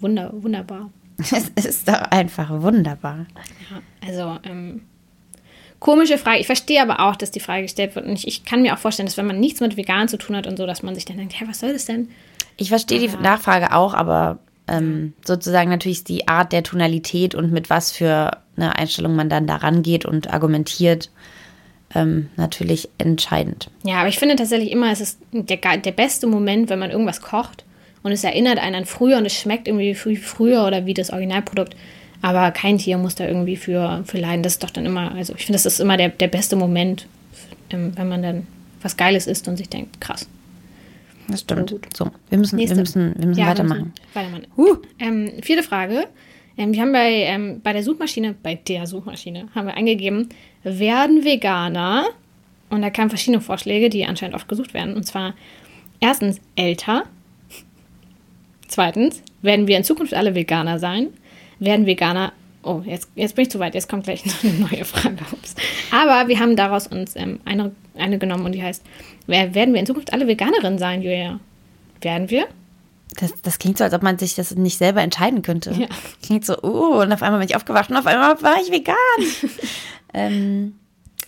[0.00, 0.90] wunder, wunderbar.
[1.56, 3.26] Es ist doch einfach wunderbar.
[3.70, 4.82] Ja, also ähm,
[5.80, 6.38] komische Frage.
[6.38, 8.78] Ich verstehe aber auch, dass die Frage gestellt wird und ich, ich kann mir auch
[8.78, 11.04] vorstellen, dass wenn man nichts mit vegan zu tun hat und so, dass man sich
[11.04, 12.08] dann denkt, hä, was soll das denn?
[12.56, 17.52] Ich verstehe die Nachfrage auch, aber ähm, sozusagen natürlich ist die Art der Tonalität und
[17.52, 21.10] mit was für eine Einstellung man dann daran geht und argumentiert,
[21.94, 23.70] ähm, natürlich entscheidend.
[23.84, 27.20] Ja, aber ich finde tatsächlich immer, es ist der, der beste Moment, wenn man irgendwas
[27.20, 27.64] kocht
[28.02, 31.10] und es erinnert einen an früher und es schmeckt irgendwie wie früher oder wie das
[31.10, 31.74] Originalprodukt.
[32.20, 34.42] Aber kein Tier muss da irgendwie für, für leiden.
[34.42, 37.06] Das ist doch dann immer, also ich finde, das ist immer der, der beste Moment,
[37.70, 38.46] ähm, wenn man dann
[38.82, 40.28] was Geiles isst und sich denkt, krass.
[41.28, 41.74] Das stimmt.
[41.94, 43.92] So, wir müssen, wir müssen, wir müssen Ja, weitermachen.
[44.14, 44.46] weitermachen.
[44.56, 44.76] Huh.
[44.98, 46.06] Ähm, vierte Frage.
[46.56, 50.30] Ähm, wir haben bei, ähm, bei der Suchmaschine, bei der Suchmaschine, haben wir eingegeben,
[50.62, 52.06] werden Veganer,
[52.70, 54.94] und da kamen verschiedene Vorschläge, die anscheinend oft gesucht werden.
[54.94, 55.34] Und zwar
[56.00, 57.04] erstens älter.
[58.66, 61.08] Zweitens, werden wir in Zukunft alle Veganer sein?
[61.58, 62.32] Werden Veganer.
[62.62, 65.16] Oh, jetzt, jetzt bin ich zu weit, jetzt kommt gleich noch eine neue Frage.
[65.32, 65.54] Ups.
[65.90, 68.84] Aber wir haben daraus uns ähm, eine, eine genommen und die heißt:
[69.26, 71.40] wer, Werden wir in Zukunft alle Veganerinnen sein, Julia?
[72.00, 72.46] Werden wir?
[73.20, 75.72] Das, das klingt so, als ob man sich das nicht selber entscheiden könnte.
[75.72, 75.88] Ja.
[76.22, 78.96] Klingt so, oh, und auf einmal bin ich aufgewacht und auf einmal war ich vegan.
[80.14, 80.74] ähm,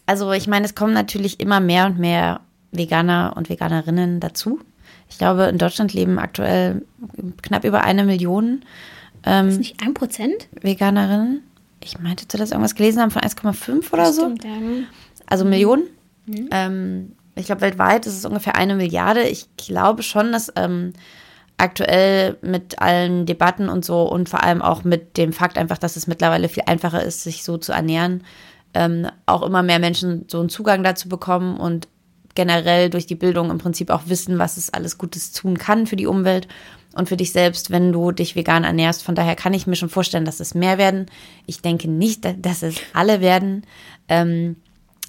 [0.06, 4.60] also ich meine, es kommen natürlich immer mehr und mehr Veganer und Veganerinnen dazu.
[5.08, 6.82] Ich glaube, in Deutschland leben aktuell
[7.42, 8.62] knapp über eine Million
[9.24, 10.48] ähm, Ist nicht ein Prozent?
[10.60, 11.42] Veganerinnen.
[11.82, 14.22] Ich meinte, du das irgendwas gelesen haben von 1,5 oder so.
[14.22, 14.50] Stimmt, ja.
[15.26, 15.84] Also Millionen.
[16.50, 19.22] Ähm, ich glaube, weltweit ist es ungefähr eine Milliarde.
[19.22, 20.92] Ich glaube schon, dass ähm,
[21.60, 25.96] aktuell mit allen Debatten und so und vor allem auch mit dem Fakt einfach, dass
[25.96, 28.24] es mittlerweile viel einfacher ist, sich so zu ernähren,
[28.74, 31.88] ähm, auch immer mehr Menschen so einen Zugang dazu bekommen und
[32.34, 35.96] generell durch die Bildung im Prinzip auch wissen, was es alles Gutes tun kann für
[35.96, 36.46] die Umwelt
[36.94, 39.02] und für dich selbst, wenn du dich vegan ernährst.
[39.02, 41.06] Von daher kann ich mir schon vorstellen, dass es mehr werden.
[41.46, 43.64] Ich denke nicht, da- dass es alle werden.
[44.08, 44.56] Ähm,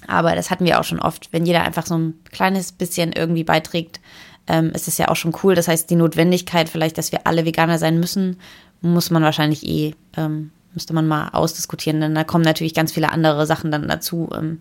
[0.08, 1.32] aber das hatten wir auch schon oft.
[1.32, 4.00] Wenn jeder einfach so ein kleines bisschen irgendwie beiträgt,
[4.46, 5.54] ähm, ist es ja auch schon cool.
[5.54, 8.38] Das heißt, die Notwendigkeit vielleicht, dass wir alle Veganer sein müssen,
[8.80, 12.00] muss man wahrscheinlich eh, ähm, müsste man mal ausdiskutieren.
[12.00, 14.60] Denn da kommen natürlich ganz viele andere Sachen dann dazu, ähm,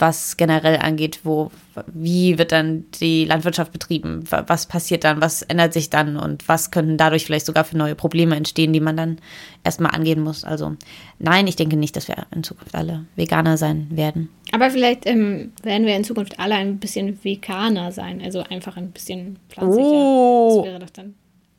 [0.00, 1.50] was generell angeht, wo,
[1.86, 4.30] wie wird dann die Landwirtschaft betrieben?
[4.30, 5.20] Wa- Was passiert dann?
[5.20, 6.16] Was ändert sich dann?
[6.16, 9.18] Und was könnten dadurch vielleicht sogar für neue Probleme entstehen, die man dann
[9.64, 10.44] erstmal angehen muss?
[10.44, 10.76] Also
[11.18, 14.28] nein, ich denke nicht, dass wir in Zukunft alle Veganer sein werden.
[14.52, 18.90] Aber vielleicht ähm, werden wir in Zukunft alle ein bisschen veganer sein, also einfach ein
[18.92, 19.88] bisschen pflanzlicher.
[19.88, 20.62] Oh.
[20.62, 21.14] Das wäre doch dann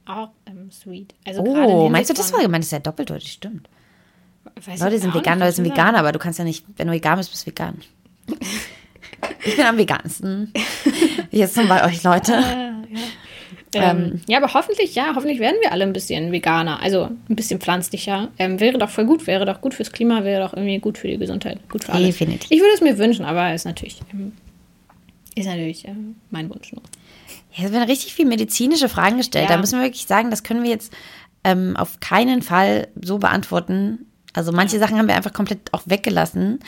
[0.05, 1.13] auch ähm, sweet.
[1.25, 2.63] Also Oh, meinst du, das war gemeint?
[2.63, 3.69] Das ist ja doppeldeutig, stimmt.
[4.65, 6.87] weiß Leute sind vegan, Leute sind was du vegan, aber du kannst ja nicht, wenn
[6.87, 7.75] du vegan bist, bist du vegan.
[9.43, 10.53] Ich bin am vegansten.
[11.31, 12.43] Jetzt sind bei euch Leute.
[13.73, 17.59] Ähm, ja, aber hoffentlich, ja, hoffentlich werden wir alle ein bisschen veganer, also ein bisschen
[17.59, 18.29] pflanzlicher.
[18.39, 21.07] Ähm, wäre doch voll gut, wäre doch gut fürs Klima, wäre doch irgendwie gut für
[21.07, 22.07] die Gesundheit, gut für alles.
[22.07, 22.49] Definitiv.
[22.49, 24.31] Ich würde es mir wünschen, aber ist natürlich, ähm,
[25.35, 26.81] ist natürlich ähm, mein Wunsch nur.
[27.53, 29.49] Ja, es werden richtig viel medizinische Fragen gestellt.
[29.49, 29.55] Ja.
[29.55, 30.91] Da müssen wir wirklich sagen, das können wir jetzt
[31.43, 34.05] ähm, auf keinen Fall so beantworten.
[34.33, 36.59] Also manche Sachen haben wir einfach komplett auch weggelassen.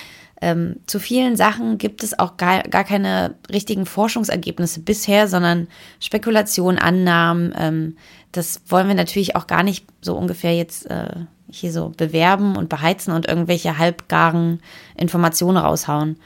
[0.41, 5.67] Ähm, zu vielen Sachen gibt es auch gar, gar keine richtigen Forschungsergebnisse bisher, sondern
[5.99, 7.53] Spekulation, Annahmen.
[7.55, 7.97] Ähm,
[8.31, 11.11] das wollen wir natürlich auch gar nicht so ungefähr jetzt äh,
[11.51, 14.61] hier so bewerben und beheizen und irgendwelche halbgaren
[14.95, 16.17] Informationen raushauen.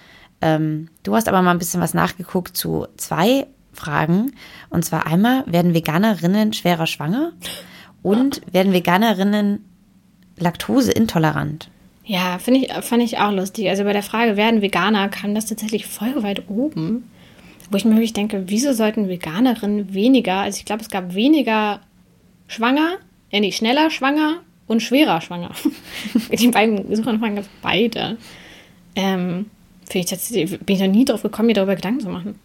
[0.41, 4.33] Ähm, du hast aber mal ein bisschen was nachgeguckt zu zwei Fragen.
[4.69, 7.33] Und zwar einmal, werden Veganerinnen schwerer schwanger?
[8.01, 9.65] Und werden Veganerinnen
[10.37, 11.69] laktoseintolerant?
[12.05, 13.67] Ja, finde ich, fand ich auch lustig.
[13.67, 17.09] Also bei der Frage, werden Veganer, kam das tatsächlich voll weit oben.
[17.71, 21.81] Wo ich mir wirklich denke, wieso sollten Veganerinnen weniger, also ich glaube, es gab weniger
[22.47, 22.97] schwanger,
[23.31, 25.51] äh, nee, schneller schwanger und schwerer schwanger.
[26.31, 28.17] Die beiden Suchanfragen gab es beide.
[28.95, 29.47] Ähm,
[29.89, 32.39] finde ich tatsächlich, bin ich noch nie drauf gekommen, mir darüber Gedanken zu machen.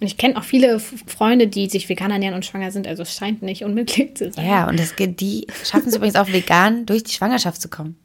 [0.00, 3.14] Und ich kenne auch viele Freunde, die sich vegan ernähren und schwanger sind, also es
[3.14, 4.46] scheint nicht unmöglich zu sein.
[4.46, 7.96] Ja, und das, die schaffen es übrigens auch vegan durch die Schwangerschaft zu kommen.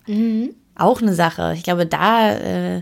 [0.78, 1.54] Auch eine Sache.
[1.56, 2.82] Ich glaube, da, äh,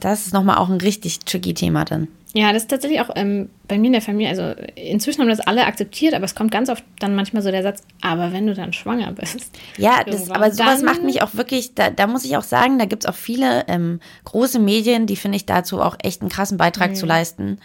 [0.00, 2.08] das ist nochmal auch ein richtig tricky Thema dann.
[2.34, 5.40] Ja, das ist tatsächlich auch ähm, bei mir in der Familie, also inzwischen haben das
[5.40, 8.54] alle akzeptiert, aber es kommt ganz oft dann manchmal so der Satz, aber wenn du
[8.54, 9.50] dann schwanger bist.
[9.78, 12.84] Ja, das, aber sowas macht mich auch wirklich, da, da muss ich auch sagen, da
[12.84, 16.96] gibt's auch viele ähm, große Medien, die finde ich dazu auch echt einen krassen Beitrag
[16.96, 17.60] zu leisten,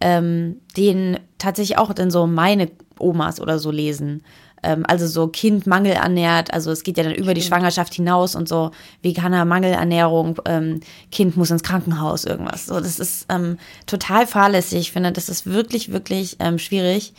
[0.00, 4.22] ähm, den tatsächlich auch dann so meine Omas oder so lesen.
[4.64, 8.48] Ähm, also so Kind mangelernährt, also es geht ja dann über die Schwangerschaft hinaus und
[8.48, 8.70] so
[9.02, 10.80] veganer Mangelernährung, ähm,
[11.12, 12.66] Kind muss ins Krankenhaus, irgendwas.
[12.66, 14.80] So, das ist ähm, total fahrlässig.
[14.80, 17.12] Ich finde, das ist wirklich, wirklich ähm, schwierig.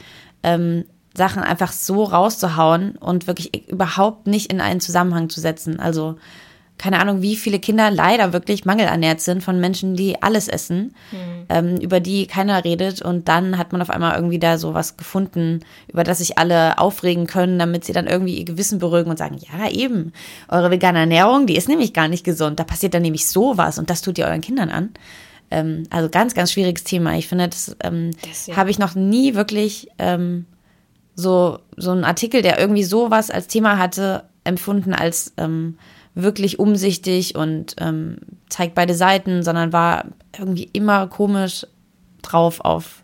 [0.43, 5.79] Ähm, Sachen einfach so rauszuhauen und wirklich überhaupt nicht in einen Zusammenhang zu setzen.
[5.79, 6.17] Also
[6.77, 10.93] keine Ahnung, wie viele Kinder leider wirklich mangelernährt sind von Menschen, die alles essen,
[11.49, 13.01] ähm, über die keiner redet.
[13.01, 16.77] Und dann hat man auf einmal irgendwie da so was gefunden, über das sich alle
[16.77, 20.11] aufregen können, damit sie dann irgendwie ihr Gewissen beruhigen und sagen, ja eben,
[20.49, 22.59] eure vegane Ernährung, die ist nämlich gar nicht gesund.
[22.59, 24.89] Da passiert dann nämlich sowas und das tut ihr euren Kindern an.
[25.51, 27.15] Ähm, also ganz, ganz schwieriges Thema.
[27.17, 28.57] Ich finde, das, ähm, Das ja.
[28.57, 30.45] habe ich noch nie wirklich ähm,
[31.15, 35.77] so, so einen Artikel, der irgendwie sowas als Thema hatte, empfunden als ähm,
[36.15, 38.17] wirklich umsichtig und ähm,
[38.49, 40.05] zeigt beide Seiten, sondern war
[40.37, 41.65] irgendwie immer komisch
[42.21, 43.03] drauf auf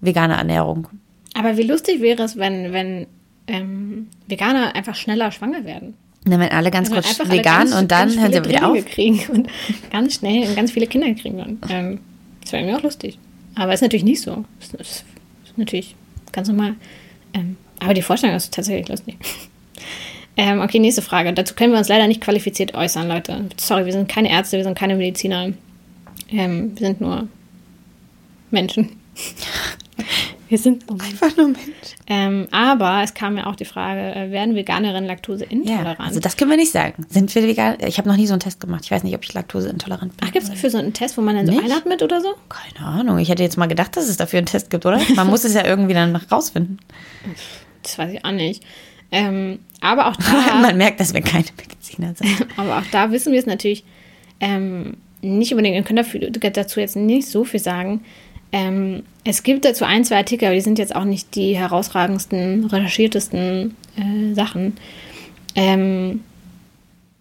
[0.00, 0.88] vegane Ernährung.
[1.34, 3.06] Aber wie lustig wäre es, wenn, wenn
[3.46, 5.94] ähm, Veganer einfach schneller schwanger werden.
[6.24, 8.84] Dann werden alle ganz Wenn kurz vegan ganz- und dann ganz hören sie wieder auf.
[8.84, 9.48] Kriegen und
[9.90, 11.58] ganz schnell und ganz viele Kinder kriegen dann.
[11.68, 12.00] Ähm,
[12.42, 13.18] das wäre mir auch lustig.
[13.54, 14.44] Aber ist natürlich nicht so.
[14.60, 15.04] Ist, ist,
[15.44, 15.96] ist natürlich
[16.32, 16.74] ganz normal.
[17.34, 19.16] Ähm, aber die Vorstellung ist tatsächlich lustig.
[20.36, 21.32] Ähm, okay, nächste Frage.
[21.32, 23.46] Dazu können wir uns leider nicht qualifiziert äußern, Leute.
[23.58, 25.52] Sorry, wir sind keine Ärzte, wir sind keine Mediziner.
[26.30, 27.28] Ähm, wir sind nur
[28.50, 28.96] Menschen.
[30.48, 31.06] wir sind Menschen.
[31.06, 31.66] Einfach nur Mensch.
[32.06, 35.98] Ähm, aber es kam ja auch die Frage, äh, werden Veganerinnen laktoseintolerant?
[35.98, 37.06] Ja, also das können wir nicht sagen.
[37.10, 37.76] Sind wir vegan?
[37.86, 38.82] Ich habe noch nie so einen Test gemacht.
[38.84, 40.28] Ich weiß nicht, ob ich laktoseintolarant bin.
[40.28, 41.64] Ach, gibt es dafür so einen Test, wo man dann so Nicht?
[41.64, 42.34] einatmet oder so?
[42.48, 43.18] Keine Ahnung.
[43.18, 44.98] Ich hätte jetzt mal gedacht, dass es dafür einen Test gibt, oder?
[45.14, 46.78] Man muss es ja irgendwie dann rausfinden.
[47.82, 48.62] Das weiß ich auch nicht.
[49.12, 52.46] Ähm, aber auch da, Man merkt, dass wir keine Mediziner sind.
[52.56, 53.84] aber auch da wissen wir es natürlich
[54.40, 55.76] ähm, nicht unbedingt.
[55.76, 58.00] Wir können dafür, dazu jetzt nicht so viel sagen.
[58.50, 62.66] Ähm, es gibt dazu ein, zwei Artikel, aber die sind jetzt auch nicht die herausragendsten,
[62.66, 64.76] recherchiertesten äh, Sachen.
[65.54, 66.20] Ähm,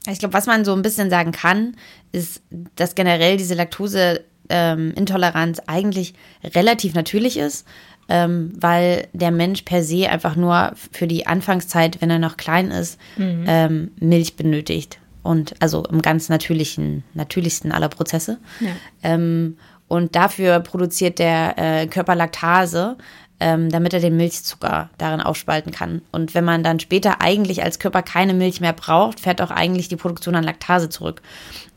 [0.10, 1.76] Ich glaube, was man so ein bisschen sagen kann,
[2.12, 2.42] ist,
[2.76, 7.66] dass generell diese Laktoseintoleranz eigentlich relativ natürlich ist,
[8.12, 12.70] ähm, weil der Mensch per se einfach nur für die Anfangszeit, wenn er noch klein
[12.70, 13.00] ist,
[13.48, 15.00] ähm, Milch benötigt.
[15.24, 18.38] Und also im ganz natürlichen, natürlichsten aller Prozesse.
[18.60, 18.72] Ja.
[19.02, 22.98] Ähm, und dafür produziert der äh, Körper Laktase,
[23.40, 26.02] ähm, damit er den Milchzucker darin aufspalten kann.
[26.12, 29.88] Und wenn man dann später eigentlich als Körper keine Milch mehr braucht, fährt auch eigentlich
[29.88, 31.22] die Produktion an Laktase zurück.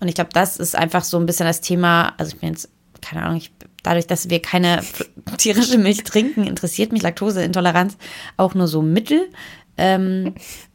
[0.01, 2.69] Und ich glaube, das ist einfach so ein bisschen das Thema, also ich bin jetzt,
[3.05, 4.83] keine Ahnung, ich, dadurch, dass wir keine
[5.39, 7.97] tierische Milch trinken, interessiert mich Laktoseintoleranz
[8.37, 9.29] auch nur so mittel.
[9.77, 10.35] Ähm,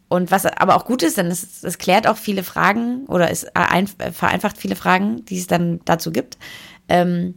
[0.10, 3.46] und was aber auch gut ist, denn es, es klärt auch viele Fragen oder es
[3.54, 6.38] ein, vereinfacht viele Fragen, die es dann dazu gibt.
[6.88, 7.36] Ähm,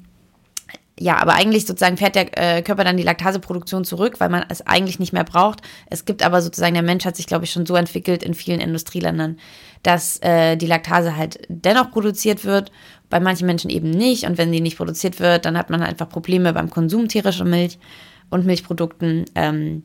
[0.99, 4.67] ja, aber eigentlich sozusagen fährt der äh, Körper dann die Laktaseproduktion zurück, weil man es
[4.67, 5.61] eigentlich nicht mehr braucht.
[5.91, 8.61] Es gibt aber sozusagen, der Mensch hat sich, glaube ich, schon so entwickelt in vielen
[8.61, 9.39] Industrieländern,
[9.83, 12.71] dass äh, die Laktase halt dennoch produziert wird,
[13.13, 14.25] bei manchen Menschen eben nicht.
[14.25, 17.79] Und wenn die nicht produziert wird, dann hat man einfach Probleme beim Konsum tierischer Milch
[18.31, 19.27] und Milchprodukten.
[19.35, 19.83] Ähm,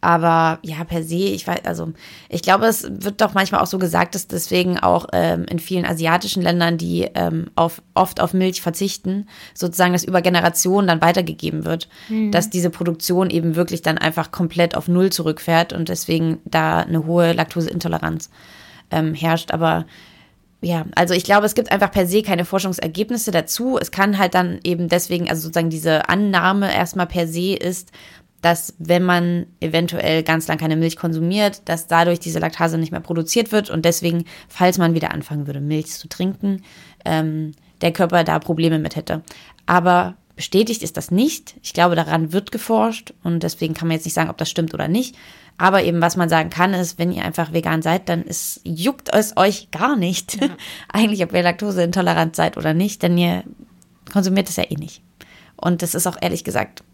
[0.00, 1.92] aber ja, per se, ich weiß, also
[2.30, 5.84] ich glaube, es wird doch manchmal auch so gesagt, dass deswegen auch ähm, in vielen
[5.84, 11.66] asiatischen Ländern, die ähm, auf, oft auf Milch verzichten, sozusagen das über Generationen dann weitergegeben
[11.66, 12.32] wird, mhm.
[12.32, 17.04] dass diese Produktion eben wirklich dann einfach komplett auf Null zurückfährt und deswegen da eine
[17.04, 18.30] hohe Laktoseintoleranz
[18.90, 19.52] ähm, herrscht.
[19.52, 19.84] Aber
[20.62, 23.78] ja, also ich glaube, es gibt einfach per se keine Forschungsergebnisse dazu.
[23.78, 27.92] Es kann halt dann eben deswegen, also sozusagen diese Annahme erstmal per se ist,
[28.42, 33.00] dass wenn man eventuell ganz lang keine Milch konsumiert, dass dadurch diese Laktase nicht mehr
[33.00, 36.62] produziert wird und deswegen, falls man wieder anfangen würde, Milch zu trinken,
[37.04, 39.22] ähm, der Körper da Probleme mit hätte.
[39.66, 41.54] Aber bestätigt ist das nicht.
[41.62, 44.72] Ich glaube, daran wird geforscht und deswegen kann man jetzt nicht sagen, ob das stimmt
[44.72, 45.14] oder nicht.
[45.58, 49.12] Aber eben, was man sagen kann, ist, wenn ihr einfach vegan seid, dann ist, juckt
[49.12, 50.40] es euch gar nicht.
[50.40, 50.48] Ja.
[50.88, 53.44] Eigentlich, ob ihr laktoseintolerant seid oder nicht, denn ihr
[54.10, 55.02] konsumiert es ja eh nicht.
[55.56, 56.84] Und das ist auch ehrlich gesagt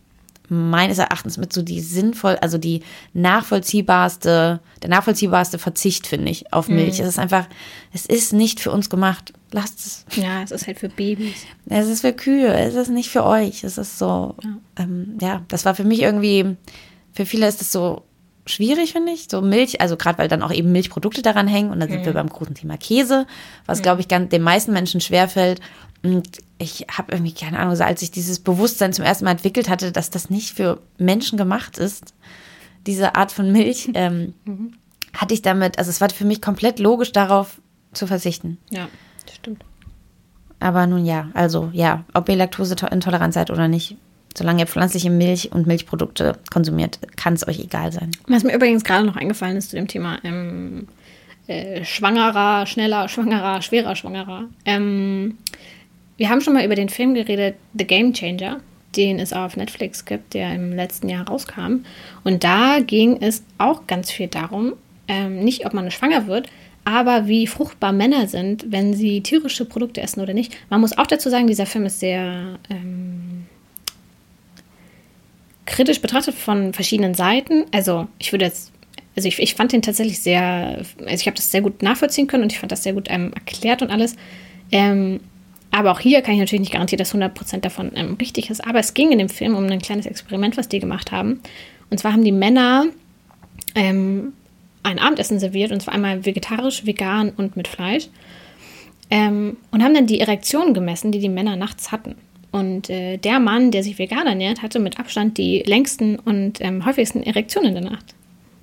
[0.49, 2.83] meines Erachtens mit so die sinnvoll, also die
[3.15, 6.99] nachvollziehbarste, der nachvollziehbarste Verzicht, finde ich, auf Milch.
[6.99, 7.05] Mhm.
[7.05, 7.47] Es ist einfach,
[7.93, 9.33] es ist nicht für uns gemacht.
[9.53, 10.05] Lasst es.
[10.17, 11.37] Ja, es ist halt für Babys.
[11.67, 13.65] Es ist für Kühe, es ist nicht für euch.
[13.65, 16.57] Es ist so, ja, ähm, ja das war für mich irgendwie,
[17.13, 18.03] für viele ist es so
[18.47, 19.27] schwierig, finde ich.
[19.31, 22.07] So Milch, also gerade weil dann auch eben Milchprodukte daran hängen und dann sind mhm.
[22.07, 23.27] wir beim großen Thema Käse,
[23.67, 23.83] was, mhm.
[23.83, 25.61] glaube ich, ganz, den meisten Menschen schwerfällt.
[26.07, 29.69] Und ich habe irgendwie, keine Ahnung, so als ich dieses Bewusstsein zum ersten Mal entwickelt
[29.69, 32.15] hatte, dass das nicht für Menschen gemacht ist,
[32.87, 34.75] diese Art von Milch, ähm, mhm.
[35.15, 37.61] hatte ich damit, also es war für mich komplett logisch darauf
[37.93, 38.59] zu verzichten.
[38.71, 38.89] Ja,
[39.25, 39.65] das stimmt.
[40.61, 43.97] Aber nun ja, also ja, ob ihr laktoseintolerant seid oder nicht,
[44.37, 48.13] solange ihr pflanzliche Milch und Milchprodukte konsumiert, kann es euch egal sein.
[48.29, 50.89] Was mir übrigens gerade noch eingefallen ist zu dem Thema ähm,
[51.47, 54.45] äh, schwangerer, schneller, schwangerer, schwerer, schwangerer.
[54.65, 55.39] Ähm,
[56.17, 58.61] wir haben schon mal über den Film geredet, The Game Changer,
[58.97, 61.85] den es auf Netflix gibt, der im letzten Jahr rauskam.
[62.25, 64.75] Und da ging es auch ganz viel darum,
[65.09, 66.49] ähm, nicht ob man schwanger wird,
[66.85, 70.57] aber wie fruchtbar Männer sind, wenn sie tierische Produkte essen oder nicht.
[70.71, 73.47] Man muss auch dazu sagen, dieser Film ist sehr ähm,
[75.67, 77.65] kritisch betrachtet von verschiedenen Seiten.
[77.73, 78.73] Also ich würde jetzt,
[79.17, 82.45] also ich, ich fand den tatsächlich sehr, also ich habe das sehr gut nachvollziehen können
[82.45, 84.17] und ich fand das sehr gut ähm, erklärt und alles.
[84.71, 85.21] Ähm,
[85.71, 88.67] aber auch hier kann ich natürlich nicht garantieren, dass 100% davon ähm, richtig ist.
[88.67, 91.41] Aber es ging in dem Film um ein kleines Experiment, was die gemacht haben.
[91.91, 92.87] Und zwar haben die Männer
[93.75, 94.33] ähm,
[94.83, 98.09] ein Abendessen serviert, und zwar einmal vegetarisch, vegan und mit Fleisch.
[99.11, 102.17] Ähm, und haben dann die Erektion gemessen, die die Männer nachts hatten.
[102.53, 106.87] Und äh, der Mann, der sich vegan ernährt, hatte mit Abstand die längsten und ähm,
[106.87, 108.15] häufigsten Erektionen in der Nacht.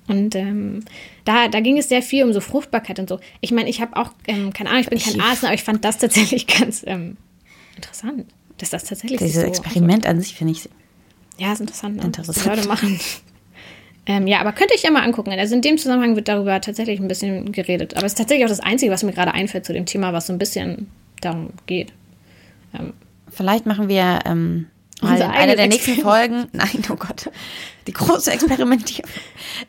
[0.06, 0.84] Und ähm,
[1.24, 3.20] da, da ging es sehr viel um so Fruchtbarkeit und so.
[3.40, 5.84] Ich meine, ich habe auch, ähm, keine Ahnung, ich bin kein Arzt, aber ich fand
[5.84, 7.16] das tatsächlich ganz ähm,
[7.76, 8.26] interessant,
[8.58, 10.68] dass das tatsächlich Dieses so Experiment an sich finde ich.
[11.38, 12.02] Ja, ist interessant, ne?
[12.02, 12.36] interessant.
[12.36, 13.00] was Leute machen.
[14.06, 15.32] ähm, ja, aber könnte ich ja mal angucken.
[15.32, 17.96] Also in dem Zusammenhang wird darüber tatsächlich ein bisschen geredet.
[17.96, 20.26] Aber es ist tatsächlich auch das Einzige, was mir gerade einfällt zu dem Thema, was
[20.26, 20.90] so ein bisschen
[21.20, 21.92] darum geht.
[22.78, 22.92] Ähm,
[23.30, 24.66] Vielleicht machen wir ähm,
[25.02, 26.46] mal in einer der nächsten Folgen.
[26.52, 27.30] Nein, oh Gott.
[27.86, 29.10] Die große Experimentierung.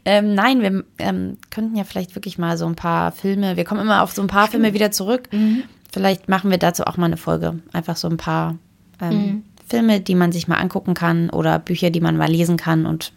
[0.06, 3.58] ähm, nein, wir ähm, könnten ja vielleicht wirklich mal so ein paar Filme.
[3.58, 5.28] Wir kommen immer auf so ein paar Filme wieder zurück.
[5.34, 5.64] Mhm.
[5.92, 7.60] Vielleicht machen wir dazu auch mal eine Folge.
[7.74, 8.58] Einfach so ein paar
[9.02, 9.44] ähm, mhm.
[9.68, 13.12] Filme, die man sich mal angucken kann oder Bücher, die man mal lesen kann und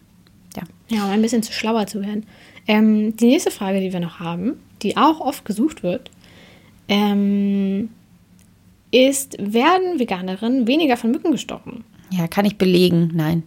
[0.55, 0.63] ja.
[0.89, 2.25] Ja, um ein bisschen zu schlauer zu werden.
[2.67, 6.11] Ähm, die nächste Frage, die wir noch haben, die auch oft gesucht wird,
[6.87, 7.89] ähm,
[8.91, 11.83] ist, werden Veganerinnen weniger von Mücken gestochen?
[12.11, 13.43] Ja, kann ich belegen, nein.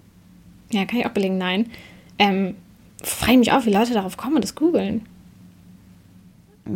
[0.71, 1.71] Ja, kann ich auch belegen, nein.
[2.19, 2.55] Ähm,
[3.03, 5.07] frage mich auch, wie Leute darauf kommen und das googeln.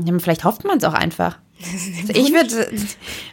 [0.04, 1.38] Ja, vielleicht hofft man es auch einfach.
[2.08, 2.70] Also ich würde,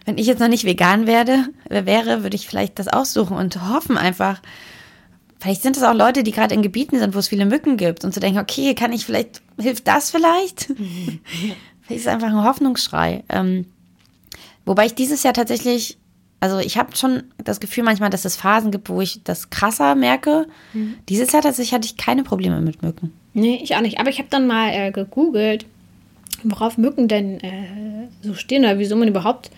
[0.05, 3.97] wenn ich jetzt noch nicht vegan werde, wäre, würde ich vielleicht das aussuchen und hoffen
[3.97, 4.41] einfach.
[5.39, 8.05] Vielleicht sind es auch Leute, die gerade in Gebieten sind, wo es viele Mücken gibt
[8.05, 10.61] und zu denken, okay, kann ich vielleicht, hilft das vielleicht?
[11.81, 13.25] vielleicht ist es einfach ein Hoffnungsschrei.
[13.27, 13.65] Ähm,
[14.63, 15.97] wobei ich dieses Jahr tatsächlich
[16.43, 19.95] also ich habe schon das Gefühl manchmal, dass es Phasen gibt, wo ich das krasser
[19.95, 20.45] merke.
[20.73, 20.95] Mhm.
[21.07, 23.13] Dieses Jahr tatsächlich hatte ich keine Probleme mit Mücken.
[23.33, 24.01] Nee, ich auch nicht.
[24.01, 25.65] Aber ich habe dann mal äh, gegoogelt,
[26.43, 29.51] worauf Mücken denn äh, so stehen oder wieso man überhaupt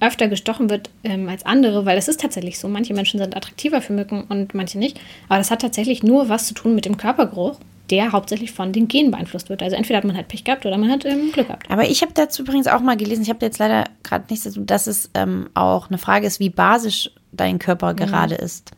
[0.00, 2.66] öfter gestochen wird ähm, als andere, weil es ist tatsächlich so.
[2.66, 4.98] Manche Menschen sind attraktiver für Mücken und manche nicht.
[5.28, 7.56] Aber das hat tatsächlich nur was zu tun mit dem Körpergeruch
[7.92, 9.62] der hauptsächlich von den Genen beeinflusst wird.
[9.62, 11.70] Also entweder hat man halt Pech gehabt oder man hat ähm, Glück gehabt.
[11.70, 14.62] Aber ich habe dazu übrigens auch mal gelesen, ich habe jetzt leider gerade nicht dazu,
[14.62, 17.96] dass es ähm, auch eine Frage ist, wie basisch dein Körper mhm.
[17.96, 18.70] gerade ist.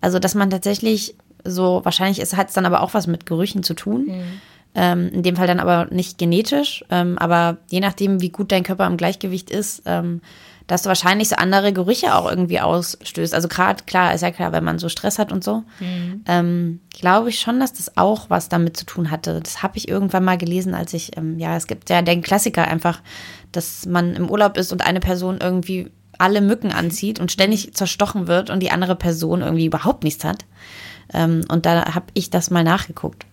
[0.00, 3.74] Also, dass man tatsächlich so, wahrscheinlich hat es dann aber auch was mit Gerüchen zu
[3.74, 4.06] tun.
[4.06, 4.22] Mhm.
[4.74, 8.62] Ähm, in dem Fall dann aber nicht genetisch, ähm, aber je nachdem, wie gut dein
[8.62, 10.20] Körper im Gleichgewicht ist, ähm,
[10.66, 13.34] dass du wahrscheinlich so andere Gerüche auch irgendwie ausstößt.
[13.34, 16.24] Also gerade, klar, ist ja klar, wenn man so Stress hat und so, mhm.
[16.26, 19.40] ähm, glaube ich schon, dass das auch was damit zu tun hatte.
[19.40, 22.66] Das habe ich irgendwann mal gelesen, als ich, ähm, ja, es gibt ja den Klassiker
[22.66, 23.00] einfach,
[23.52, 28.26] dass man im Urlaub ist und eine Person irgendwie alle Mücken anzieht und ständig zerstochen
[28.26, 30.44] wird und die andere Person irgendwie überhaupt nichts hat.
[31.12, 33.26] Ähm, und da habe ich das mal nachgeguckt.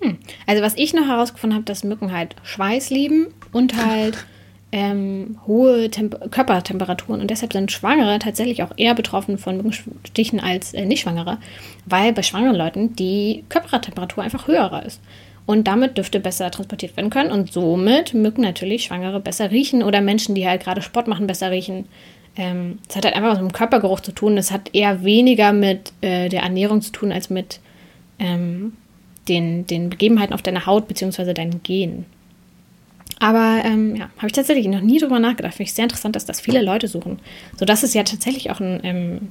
[0.00, 0.18] Hm.
[0.46, 4.24] Also was ich noch herausgefunden habe, dass Mücken halt Schweiß lieben und halt
[4.70, 10.74] ähm, hohe Temp Körpertemperaturen und deshalb sind Schwangere tatsächlich auch eher betroffen von Mückenstichen als
[10.74, 11.38] äh, Nicht-Schwangere,
[11.86, 15.00] weil bei schwangeren Leuten die Körpertemperatur einfach höher ist.
[15.46, 20.02] Und damit dürfte besser transportiert werden können und somit Mücken natürlich Schwangere besser riechen oder
[20.02, 21.86] Menschen, die halt gerade Sport machen, besser riechen.
[22.36, 24.36] Ähm, es hat halt einfach was mit dem Körpergeruch zu tun.
[24.36, 27.60] Es hat eher weniger mit äh, der Ernährung zu tun als mit
[28.18, 28.74] ähm,
[29.28, 31.32] den, den Begebenheiten auf deiner Haut bzw.
[31.32, 32.04] deinen Genen.
[33.18, 35.54] Aber ähm, ja, habe ich tatsächlich noch nie drüber nachgedacht.
[35.54, 37.18] Finde ich sehr interessant, dass das viele Leute suchen.
[37.58, 39.28] Sodass es ja tatsächlich auch ein, ähm,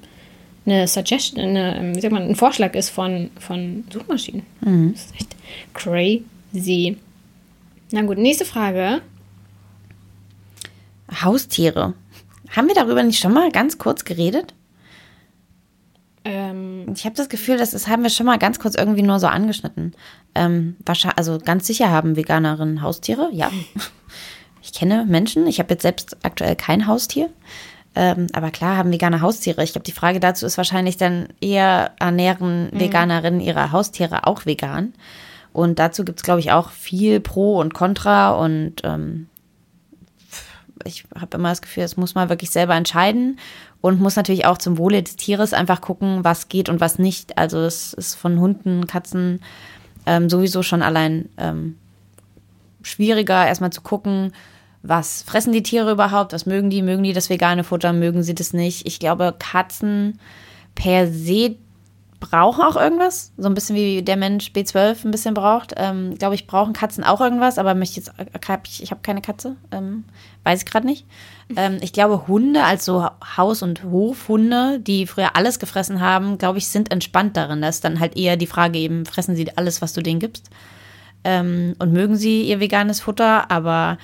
[0.66, 4.44] eine Suggestion, eine, ähm, wie sagt man, ein Vorschlag ist von, von Suchmaschinen.
[4.62, 4.94] Mhm.
[4.94, 5.36] Das ist echt
[5.74, 6.98] crazy.
[7.92, 9.02] Na gut, nächste Frage.
[11.24, 11.94] Haustiere.
[12.50, 14.54] Haben wir darüber nicht schon mal ganz kurz geredet?
[16.28, 19.20] Ähm, ich habe das Gefühl, das ist, haben wir schon mal ganz kurz irgendwie nur
[19.20, 19.94] so angeschnitten.
[20.36, 23.50] Ähm, wahrscheinlich, also ganz sicher haben Veganerinnen Haustiere, ja.
[24.64, 27.30] Ich kenne Menschen, ich habe jetzt selbst aktuell kein Haustier.
[27.96, 29.64] Ähm, aber klar haben Veganer Haustiere.
[29.64, 32.80] Ich glaube, die Frage dazu ist wahrscheinlich dann eher, ernähren mhm.
[32.80, 34.94] Veganerinnen ihre Haustiere auch vegan?
[35.54, 38.32] Und dazu gibt es, glaube ich, auch viel Pro und Contra.
[38.32, 39.30] Und ähm,
[40.84, 43.40] ich habe immer das Gefühl, es muss man wirklich selber entscheiden
[43.82, 47.38] und muss natürlich auch zum Wohle des Tieres einfach gucken, was geht und was nicht.
[47.38, 49.42] Also es ist von Hunden, Katzen
[50.06, 51.78] ähm, sowieso schon allein ähm,
[52.82, 54.34] schwieriger, erstmal zu gucken,
[54.84, 58.36] was fressen die Tiere überhaupt, was mögen die, mögen die das vegane Futter, mögen sie
[58.36, 58.88] das nicht.
[58.88, 60.20] Ich glaube, Katzen
[60.76, 61.58] per se
[62.20, 65.74] brauchen auch irgendwas, so ein bisschen wie der Mensch B12 ein bisschen braucht.
[65.78, 68.14] Ähm, glaube ich, brauchen Katzen auch irgendwas, aber möchte jetzt,
[68.66, 70.04] ich, ich habe keine Katze, ähm,
[70.48, 71.06] weiß ich gerade nicht.
[71.56, 76.68] Ähm, ich glaube, Hunde, also Haus- und Hofhunde, die früher alles gefressen haben, glaube ich,
[76.68, 77.62] sind entspannt darin.
[77.62, 80.50] Das ist dann halt eher die Frage eben, fressen sie alles, was du denen gibst?
[81.26, 83.52] Ähm, und mögen sie ihr veganes Futter?
[83.52, 83.98] Aber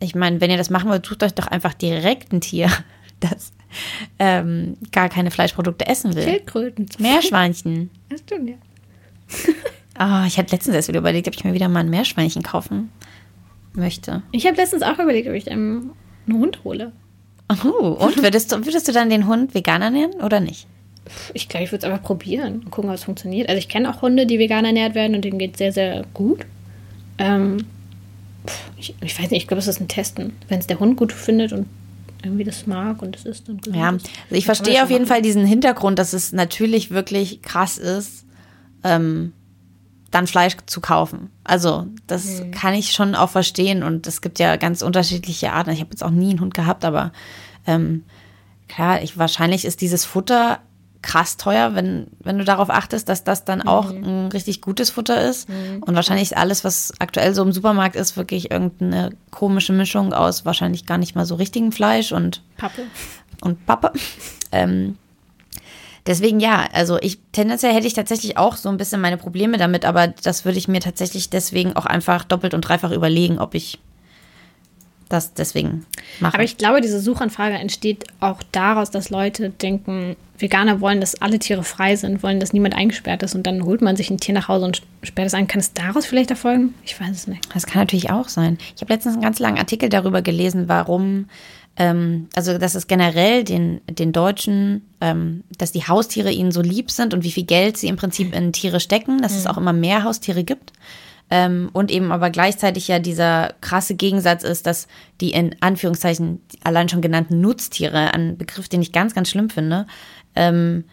[0.00, 2.68] ich meine, wenn ihr das machen wollt, sucht euch doch einfach direkt ein Tier,
[3.20, 3.52] das
[4.18, 6.24] ähm, gar keine Fleischprodukte essen will.
[6.24, 6.86] Schildkröten.
[6.98, 7.90] Meerschweinchen.
[8.08, 8.56] Das stimmt, ja.
[10.00, 12.90] oh, ich hatte letztens erst wieder überlegt, ob ich mir wieder mal ein Meerschweinchen kaufen
[13.76, 14.22] möchte.
[14.32, 15.90] Ich habe letztens auch überlegt, ob ich einen
[16.30, 16.92] Hund hole.
[17.64, 20.66] Oh, und würdest du, würdest du dann den Hund vegan ernähren oder nicht?
[21.34, 23.48] Ich glaube, ich würde es einfach probieren und gucken, ob es funktioniert.
[23.48, 26.04] Also ich kenne auch Hunde, die vegan ernährt werden und denen geht es sehr, sehr
[26.14, 26.46] gut.
[27.18, 27.66] Ähm,
[28.78, 30.32] ich, ich, weiß nicht, ich glaube, es ist ein Testen.
[30.48, 31.66] Wenn es der Hund gut findet und
[32.22, 33.48] irgendwie das mag und es ist.
[33.50, 35.12] Und ja, also ich verstehe auf jeden machen.
[35.12, 38.24] Fall diesen Hintergrund, dass es natürlich wirklich krass ist,
[38.82, 39.32] ähm,
[40.14, 41.30] dann Fleisch zu kaufen.
[41.42, 42.50] Also das mhm.
[42.52, 45.70] kann ich schon auch verstehen und es gibt ja ganz unterschiedliche Arten.
[45.70, 47.12] Ich habe jetzt auch nie einen Hund gehabt, aber
[47.66, 48.04] ähm,
[48.68, 50.60] klar, ich, wahrscheinlich ist dieses Futter
[51.02, 54.04] krass teuer, wenn, wenn du darauf achtest, dass das dann auch mhm.
[54.04, 55.48] ein richtig gutes Futter ist.
[55.48, 55.82] Mhm.
[55.82, 60.46] Und wahrscheinlich ist alles, was aktuell so im Supermarkt ist, wirklich irgendeine komische Mischung aus
[60.46, 62.82] wahrscheinlich gar nicht mal so richtigem Fleisch und Pappe.
[63.42, 63.92] Und Pappe.
[64.52, 64.96] Ähm,
[66.06, 69.86] Deswegen ja, also ich tendenziell hätte ich tatsächlich auch so ein bisschen meine Probleme damit,
[69.86, 73.78] aber das würde ich mir tatsächlich deswegen auch einfach doppelt und dreifach überlegen, ob ich
[75.08, 75.86] das deswegen
[76.20, 76.34] mache.
[76.34, 81.38] Aber ich glaube, diese Suchanfrage entsteht auch daraus, dass Leute denken, Veganer wollen, dass alle
[81.38, 84.34] Tiere frei sind, wollen, dass niemand eingesperrt ist und dann holt man sich ein Tier
[84.34, 85.46] nach Hause und sperrt es ein.
[85.46, 86.74] Kann es daraus vielleicht erfolgen?
[86.84, 87.54] Ich weiß es nicht.
[87.54, 88.58] Das kann natürlich auch sein.
[88.74, 91.28] Ich habe letztens einen ganz langen Artikel darüber gelesen, warum
[91.76, 96.90] ähm, also dass es generell den, den Deutschen, ähm, dass die Haustiere ihnen so lieb
[96.90, 99.38] sind und wie viel Geld sie im Prinzip in Tiere stecken, dass mhm.
[99.38, 100.72] es auch immer mehr Haustiere gibt.
[101.30, 104.86] Ähm, und eben aber gleichzeitig ja dieser krasse Gegensatz ist, dass
[105.20, 109.86] die in Anführungszeichen allein schon genannten Nutztiere, ein Begriff, den ich ganz, ganz schlimm finde,
[110.36, 110.84] ähm,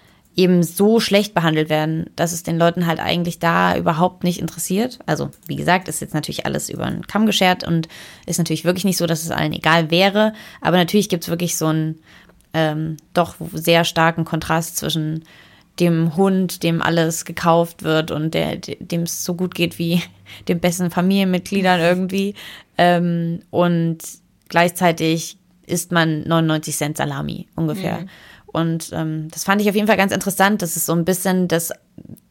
[0.41, 4.99] eben so schlecht behandelt werden, dass es den Leuten halt eigentlich da überhaupt nicht interessiert.
[5.05, 7.87] Also, wie gesagt, ist jetzt natürlich alles über den Kamm geschert und
[8.25, 10.33] ist natürlich wirklich nicht so, dass es allen egal wäre.
[10.59, 11.99] Aber natürlich gibt es wirklich so einen
[12.53, 15.23] ähm, doch sehr starken Kontrast zwischen
[15.79, 20.01] dem Hund, dem alles gekauft wird und der, dem es so gut geht wie
[20.47, 22.35] den besten Familienmitgliedern irgendwie.
[22.77, 23.99] Ähm, und
[24.49, 28.01] gleichzeitig isst man 99 Cent Salami ungefähr.
[28.01, 28.09] Mhm.
[28.51, 31.47] Und ähm, das fand ich auf jeden Fall ganz interessant, dass es so ein bisschen
[31.47, 31.71] das,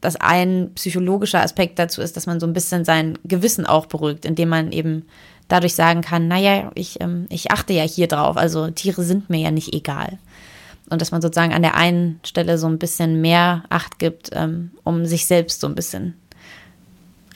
[0.01, 4.25] das ein psychologischer Aspekt dazu ist, dass man so ein bisschen sein Gewissen auch beruhigt,
[4.25, 5.07] indem man eben
[5.49, 9.41] dadurch sagen kann, naja, ich, ähm, ich achte ja hier drauf, also Tiere sind mir
[9.41, 10.19] ja nicht egal.
[10.91, 14.73] Und dass man sozusagen an der einen Stelle so ein bisschen mehr Acht gibt, ähm,
[14.85, 16.15] um sich selbst so ein bisschen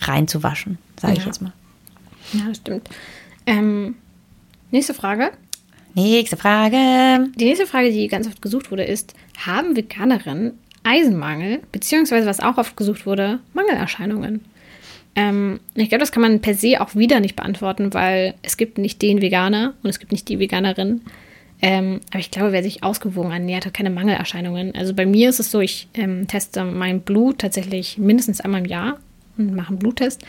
[0.00, 1.20] reinzuwaschen, sage Ja.
[1.20, 1.52] ich jetzt mal.
[2.32, 2.88] Ja, das stimmt.
[3.46, 3.96] Ähm,
[4.70, 5.30] nächste Frage.
[5.94, 7.30] Nächste Frage.
[7.36, 9.14] Die nächste Frage, die ganz oft gesucht wurde, ist:
[9.46, 14.44] Haben Veganerinnen Eisenmangel, beziehungsweise was auch oft gesucht wurde, Mangelerscheinungen?
[15.16, 18.78] Ähm, ich glaube, das kann man per se auch wieder nicht beantworten, weil es gibt
[18.78, 21.00] nicht den Veganer und es gibt nicht die Veganerin.
[21.62, 24.74] Ähm, aber ich glaube, wer sich ausgewogen ernährt, hat keine Mangelerscheinungen.
[24.74, 28.66] Also bei mir ist es so, ich ähm, teste mein Blut tatsächlich mindestens einmal im
[28.66, 28.98] Jahr
[29.38, 30.24] und mache einen Bluttest.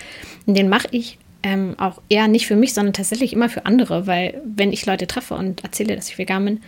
[0.46, 4.08] Und den mache ich ähm, auch eher nicht für mich, sondern tatsächlich immer für andere,
[4.08, 6.62] weil wenn ich Leute treffe und erzähle, dass ich vegan bin,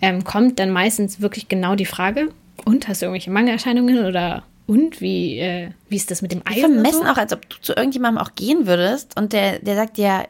[0.00, 2.30] ähm, kommt dann meistens wirklich genau die Frage,
[2.64, 6.56] und hast du irgendwelche Mangelerscheinungen oder und wie, äh, wie ist das mit dem Eisen?
[6.56, 7.08] Wir vermessen so?
[7.08, 10.26] auch, als ob du zu irgendjemandem auch gehen würdest und der, der sagt dir,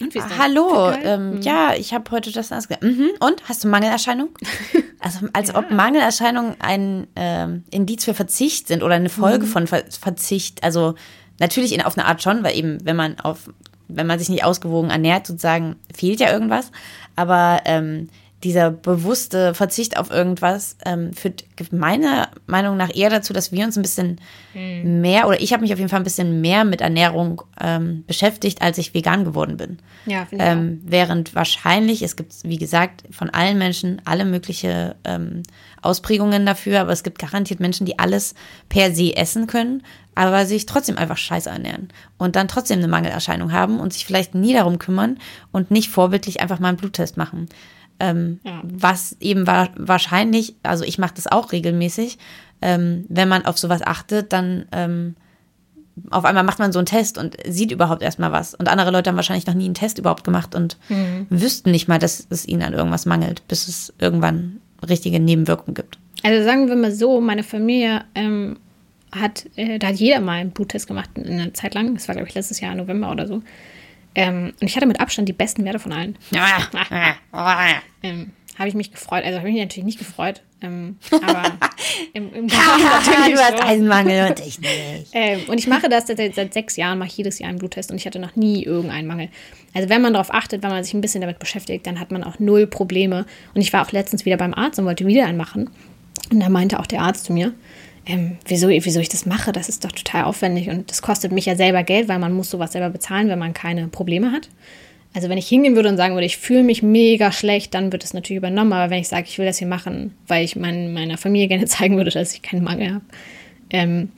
[0.00, 0.38] Und wie ist das?
[0.38, 2.82] hallo, ähm, ja, ich habe heute das und das gesagt.
[2.82, 3.10] Mhm.
[3.20, 4.30] Und, hast du Mangelerscheinung?
[5.00, 9.84] Also als ob Mangelerscheinungen ein ähm, Indiz für Verzicht sind oder eine Folge von Ver
[9.90, 10.64] Verzicht.
[10.64, 10.94] Also
[11.38, 13.50] natürlich in, auf eine Art schon, weil eben, wenn man auf,
[13.88, 16.70] wenn man sich nicht ausgewogen ernährt, sozusagen, fehlt ja irgendwas.
[17.16, 18.08] Aber ähm,
[18.44, 23.76] dieser bewusste Verzicht auf irgendwas ähm, führt meiner Meinung nach eher dazu, dass wir uns
[23.76, 24.20] ein bisschen
[24.54, 28.60] mehr, oder ich habe mich auf jeden Fall ein bisschen mehr mit Ernährung ähm, beschäftigt,
[28.60, 29.78] als ich vegan geworden bin.
[30.04, 30.50] Ja, finde ich.
[30.50, 35.42] Ähm, während wahrscheinlich, es gibt, wie gesagt, von allen Menschen alle mögliche ähm,
[35.84, 38.34] Ausprägungen dafür, aber es gibt garantiert Menschen, die alles
[38.68, 39.82] per se essen können,
[40.14, 44.34] aber sich trotzdem einfach scheiße ernähren und dann trotzdem eine Mangelerscheinung haben und sich vielleicht
[44.34, 45.18] nie darum kümmern
[45.52, 47.48] und nicht vorbildlich einfach mal einen Bluttest machen.
[48.00, 48.60] Ähm, Ja.
[48.64, 52.18] Was eben wa wahrscheinlich, also ich mache das auch regelmäßig,
[52.62, 55.16] ähm, wenn man auf sowas achtet, dann ähm,
[56.10, 58.54] auf einmal macht man so einen Test und sieht überhaupt erstmal was.
[58.54, 60.76] Und andere Leute haben wahrscheinlich noch nie einen Test überhaupt gemacht und
[61.30, 64.58] wüssten nicht mal, dass es ihnen an irgendwas mangelt, bis es irgendwann
[64.88, 65.98] richtige Nebenwirkungen gibt.
[66.22, 68.56] Also sagen wir mal so, meine Familie ähm,
[69.12, 71.94] hat, äh, da hat jeder mal einen Bluttest gemacht, eine Zeit lang.
[71.94, 73.42] Das war, glaube ich, letztes Jahr November oder so.
[74.14, 76.16] Ähm, und ich hatte mit Abstand die besten Werte von allen.
[78.02, 79.24] Ähm, habe ich mich gefreut.
[79.24, 80.42] Also habe ich mich natürlich nicht gefreut.
[80.60, 81.42] Ähm, aber
[82.12, 83.62] im, im natürlich du hast.
[83.62, 85.08] Eisenmangel und ich nicht.
[85.12, 87.90] Ähm, und ich mache das seit, seit sechs Jahren, mache ich jedes Jahr einen Bluttest
[87.90, 89.28] und ich hatte noch nie irgendeinen Mangel.
[89.74, 92.24] Also wenn man darauf achtet, wenn man sich ein bisschen damit beschäftigt, dann hat man
[92.24, 93.26] auch null Probleme.
[93.54, 95.70] Und ich war auch letztens wieder beim Arzt und wollte wieder einen machen.
[96.30, 97.52] Und da meinte auch der Arzt zu mir,
[98.06, 101.46] ähm, wieso, wieso ich das mache, das ist doch total aufwendig und das kostet mich
[101.46, 104.50] ja selber Geld, weil man muss sowas selber bezahlen, wenn man keine Probleme hat.
[105.14, 108.02] Also wenn ich hingehen würde und sagen würde, ich fühle mich mega schlecht, dann wird
[108.02, 108.72] es natürlich übernommen.
[108.72, 111.64] Aber wenn ich sage, ich will das hier machen, weil ich mein, meiner Familie gerne
[111.66, 113.04] zeigen würde, dass ich keinen Mangel habe,
[113.70, 114.10] ähm,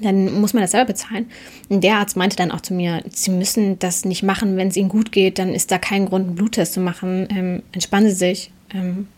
[0.00, 1.26] dann muss man das selber bezahlen.
[1.68, 4.76] Und der Arzt meinte dann auch zu mir, Sie müssen das nicht machen, wenn es
[4.76, 7.28] Ihnen gut geht, dann ist da kein Grund, einen Bluttest zu machen.
[7.30, 8.50] Ähm, entspannen Sie sich.
[8.74, 9.08] Ähm,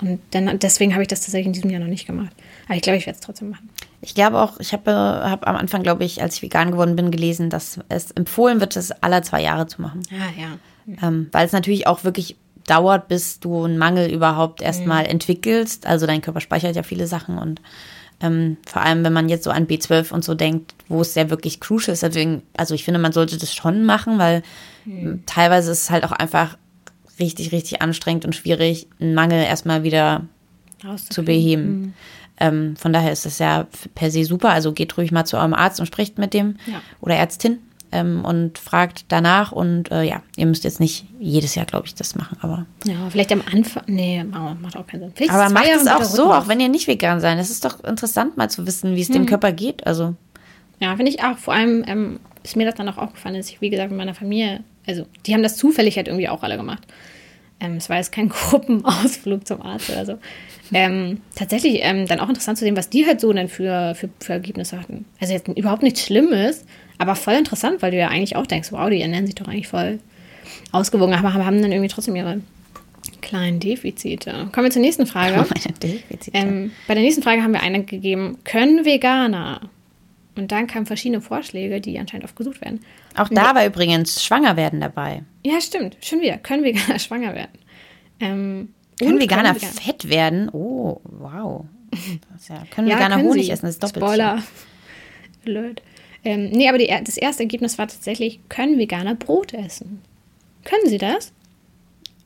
[0.00, 2.32] und dann, deswegen habe ich das tatsächlich in diesem Jahr noch nicht gemacht.
[2.66, 3.68] Aber ich glaube, ich werde es trotzdem machen.
[4.06, 7.10] Ich glaube auch, ich habe hab am Anfang, glaube ich, als ich vegan geworden bin,
[7.10, 10.00] gelesen, dass es empfohlen wird, es alle zwei Jahre zu machen.
[10.12, 11.02] Ah, ja.
[11.02, 12.36] Ähm, weil es natürlich auch wirklich
[12.68, 15.86] dauert, bis du einen Mangel überhaupt erstmal entwickelst.
[15.86, 17.60] Also dein Körper speichert ja viele Sachen und
[18.20, 21.28] ähm, vor allem, wenn man jetzt so an B12 und so denkt, wo es ja
[21.28, 22.04] wirklich crucial ist.
[22.04, 24.44] Deswegen, also ich finde, man sollte das schon machen, weil
[24.86, 26.56] ähm, teilweise ist es halt auch einfach
[27.18, 30.22] richtig, richtig anstrengend und schwierig, einen Mangel erstmal wieder
[31.10, 31.94] zu beheben.
[32.38, 34.50] Ähm, von daher ist das ja per se super.
[34.50, 36.80] Also geht ruhig mal zu eurem Arzt und spricht mit dem Ja.
[37.00, 37.58] oder Ärztin
[37.92, 39.52] ähm, und fragt danach.
[39.52, 42.36] Und äh, ja, ihr müsst jetzt nicht jedes Jahr, glaube ich, das machen.
[42.40, 43.84] Aber, Ja, vielleicht am Anfang.
[43.86, 45.12] Nee, macht auch keinen Sinn.
[45.14, 47.38] Vielleicht aber macht Jahre es auch so, auch wenn ihr nicht vegan seid.
[47.38, 49.86] Es ist doch interessant, mal zu wissen, wie es dem Körper geht.
[49.86, 50.14] Also
[50.80, 51.38] Ja, finde ich auch.
[51.38, 54.14] Vor allem ähm, ist mir das dann auch aufgefallen, dass ich, wie gesagt, mit meiner
[54.14, 56.82] Familie, also die haben das zufällig halt irgendwie auch alle gemacht.
[57.60, 60.18] Ähm, es war jetzt kein Gruppenausflug zum Arzt oder so.
[60.72, 64.08] Ähm, tatsächlich ähm, dann auch interessant zu sehen, was die halt so dann für, für,
[64.20, 65.04] für Ergebnisse hatten.
[65.20, 66.64] Also jetzt überhaupt nichts Schlimmes,
[66.98, 69.68] aber voll interessant, weil du ja eigentlich auch denkst, wow, die ernähren sich doch eigentlich
[69.68, 70.00] voll
[70.72, 72.40] ausgewogen, aber haben dann irgendwie trotzdem ihre
[73.22, 74.48] kleinen Defizite.
[74.52, 75.34] Kommen wir zur nächsten Frage.
[75.36, 76.36] meine Defizite.
[76.36, 79.60] Ähm, bei der nächsten Frage haben wir eine gegeben, können Veganer?
[80.36, 82.80] Und dann kamen verschiedene Vorschläge, die anscheinend oft gesucht werden.
[83.16, 85.22] auch da war übrigens schwanger werden dabei.
[85.44, 86.36] Ja, stimmt, schon wieder.
[86.38, 87.58] Können Veganer schwanger werden?
[88.20, 88.68] Ähm,
[88.98, 90.48] Können Veganer können Veganer- fett werden?
[90.50, 91.64] Oh, wow.
[92.48, 93.50] Ja, können Ja, Veganer können Honig sie.
[93.52, 93.66] essen?
[93.66, 94.42] Das ist doppelt Spoiler.
[95.44, 95.82] Blöd.
[96.24, 100.02] Ähm, nee, aber die, das erste Ergebnis war tatsächlich, können Veganer Brot essen?
[100.64, 101.32] Können sie das?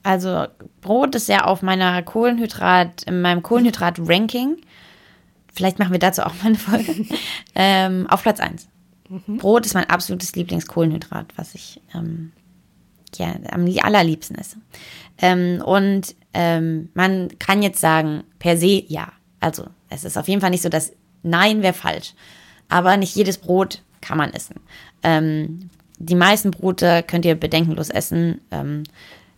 [0.02, 0.46] Also
[0.80, 4.56] Brot ist ja auf meiner Kohlenhydrat, in meinem Kohlenhydrat-Ranking.
[5.52, 7.06] Vielleicht machen wir dazu auch mal eine Folge.
[7.54, 8.68] ähm, auf Platz 1.
[9.08, 9.38] Mhm.
[9.38, 12.32] Brot ist mein absolutes Lieblingskohlenhydrat, was ich ähm,
[13.16, 14.56] ja, am allerliebsten esse.
[15.18, 19.12] Ähm, und ähm, man kann jetzt sagen, per se ja.
[19.40, 20.92] Also es ist auf jeden Fall nicht so, dass
[21.22, 22.14] Nein wäre falsch.
[22.68, 24.56] Aber nicht jedes Brot kann man essen.
[25.02, 28.40] Ähm, die meisten Brote könnt ihr bedenkenlos essen.
[28.50, 28.84] Ähm,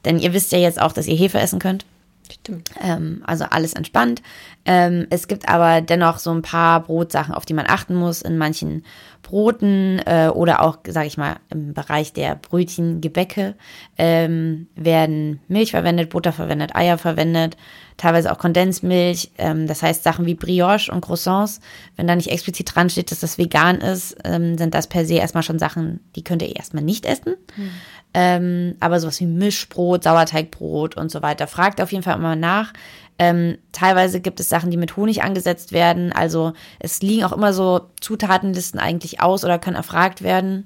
[0.04, 1.86] denn ihr wisst ja jetzt auch, dass ihr Hefe essen könnt.
[2.32, 2.70] Stimmt.
[2.80, 4.22] Ähm, also alles entspannt.
[4.64, 8.22] Ähm, es gibt aber dennoch so ein paar Brotsachen, auf die man achten muss.
[8.22, 8.84] In manchen
[9.22, 13.54] Broten äh, oder auch, sage ich mal, im Bereich der Brötchen, Gebäcke
[13.98, 17.56] ähm, werden Milch verwendet, Butter verwendet, Eier verwendet,
[17.96, 19.30] teilweise auch Kondensmilch.
[19.38, 21.60] Ähm, das heißt, Sachen wie Brioche und Croissants,
[21.96, 25.14] wenn da nicht explizit dran steht, dass das vegan ist, ähm, sind das per se
[25.14, 27.34] erstmal schon Sachen, die könnt ihr erstmal nicht essen.
[27.54, 27.70] Hm.
[28.14, 31.46] Ähm, aber sowas wie Mischbrot, Sauerteigbrot und so weiter.
[31.46, 32.72] Fragt auf jeden Fall immer nach.
[33.18, 36.12] Ähm, teilweise gibt es Sachen, die mit Honig angesetzt werden.
[36.12, 40.64] Also es liegen auch immer so Zutatenlisten eigentlich aus oder können erfragt werden.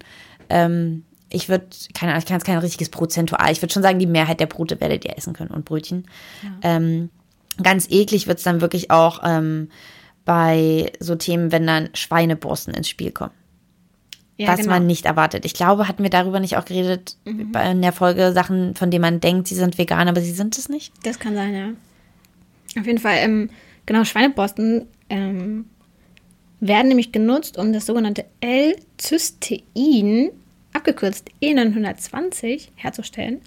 [0.48, 3.50] Ähm, ich würde, keine Ahnung, ich kann es kein richtiges Prozentual.
[3.50, 6.06] Ich würde schon sagen, die Mehrheit der Brote werdet ihr essen können und Brötchen.
[6.42, 6.76] Ja.
[6.76, 7.10] Ähm,
[7.62, 9.68] ganz eklig wird es dann wirklich auch ähm,
[10.24, 13.32] bei so Themen, wenn dann Schweineborsten ins Spiel kommen
[14.36, 14.72] ja, was genau.
[14.72, 15.44] man nicht erwartet.
[15.44, 17.52] Ich glaube, hatten wir darüber nicht auch geredet mhm.
[17.54, 20.68] in der Folge Sachen, von denen man denkt, sie sind vegan, aber sie sind es
[20.68, 20.92] nicht?
[21.04, 21.68] Das kann sein, ja.
[22.78, 23.50] Auf jeden Fall, ähm,
[23.86, 25.64] genau, Schweineborsten ähm,
[26.60, 30.30] werden nämlich genutzt, um das sogenannte L-Cystein,
[30.72, 33.40] abgekürzt E920, herzustellen.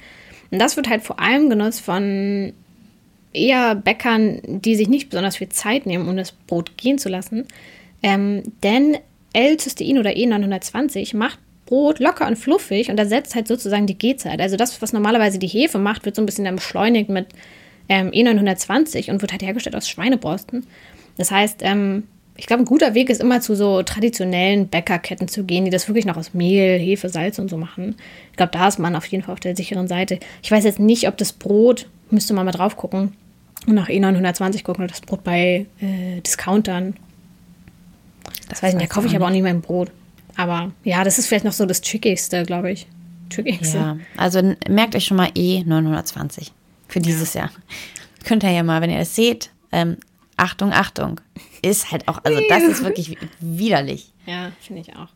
[0.49, 2.53] Und das wird halt vor allem genutzt von
[3.33, 7.45] eher Bäckern, die sich nicht besonders viel Zeit nehmen, um das Brot gehen zu lassen.
[8.01, 8.97] Ähm, denn
[9.33, 14.41] L-Cystein oder E920 macht Brot locker und fluffig und ersetzt halt sozusagen die Gehzeit.
[14.41, 17.27] Also das, was normalerweise die Hefe macht, wird so ein bisschen dann beschleunigt mit
[17.89, 20.65] ähm, E920 und wird halt hergestellt aus Schweineborsten.
[21.17, 22.03] Das heißt, ähm,
[22.37, 25.87] ich glaube, ein guter Weg ist immer zu so traditionellen Bäckerketten zu gehen, die das
[25.87, 27.95] wirklich noch aus Mehl, Hefe, Salz und so machen.
[28.31, 30.19] Ich glaube, da ist man auf jeden Fall auf der sicheren Seite.
[30.41, 33.13] Ich weiß jetzt nicht, ob das Brot, müsste man mal drauf gucken
[33.67, 36.95] und nach E920 gucken, oder das Brot bei äh, Discountern
[38.49, 39.91] das weiß ich nicht, da kaufe ich aber auch nicht mehr ein Brot.
[40.35, 42.87] Aber ja, das ist vielleicht noch so das Trickigste, glaube ich.
[43.29, 43.77] Trickigste.
[43.77, 46.51] Ja, also merkt euch schon mal E 920
[46.87, 47.41] für dieses ja.
[47.41, 47.51] Jahr.
[48.25, 49.97] Könnt ihr ja mal, wenn ihr es seht, ähm,
[50.37, 51.21] Achtung, Achtung.
[51.61, 54.11] Ist halt auch, also das ist wirklich widerlich.
[54.25, 55.09] Ja, finde ich auch.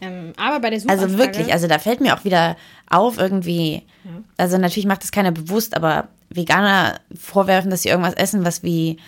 [0.00, 1.12] Ähm, aber bei der Suchanfrage...
[1.12, 2.56] Also wirklich, also da fällt mir auch wieder
[2.88, 4.10] auf irgendwie, ja.
[4.36, 8.98] also natürlich macht das keiner bewusst, aber Veganer vorwerfen, dass sie irgendwas essen, was wie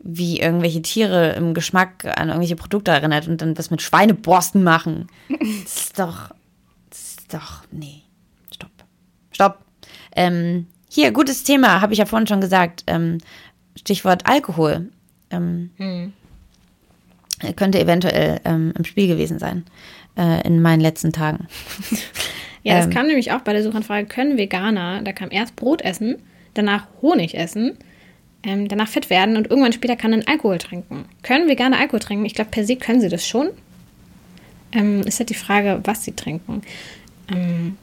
[0.00, 5.08] wie irgendwelche Tiere im Geschmack an irgendwelche Produkte erinnert und dann was mit Schweineborsten machen.
[5.64, 6.30] Das ist doch,
[6.90, 8.02] das ist doch, nee,
[8.52, 8.70] stopp,
[9.30, 9.58] stopp.
[10.14, 12.84] Ähm, hier, gutes Thema, habe ich ja vorhin schon gesagt.
[12.86, 13.18] Ähm,
[13.76, 14.88] Stichwort Alkohol.
[15.30, 16.12] Ähm, hm.
[17.56, 19.64] Könnte eventuell ähm, im Spiel gewesen sein
[20.16, 21.46] äh, in meinen letzten Tagen.
[22.62, 25.82] ja, das ähm, kam nämlich auch bei der Suchanfrage, können Veganer, da kam erst Brot
[25.82, 26.16] essen,
[26.54, 27.78] danach Honig essen
[28.48, 31.04] ähm, danach fett werden und irgendwann später kann dann Alkohol trinken.
[31.22, 32.24] Können Veganer Alkohol trinken?
[32.24, 33.50] Ich glaube, per se können sie das schon.
[34.72, 36.62] Ähm, ist halt die Frage, was sie trinken.
[37.30, 37.76] Ähm,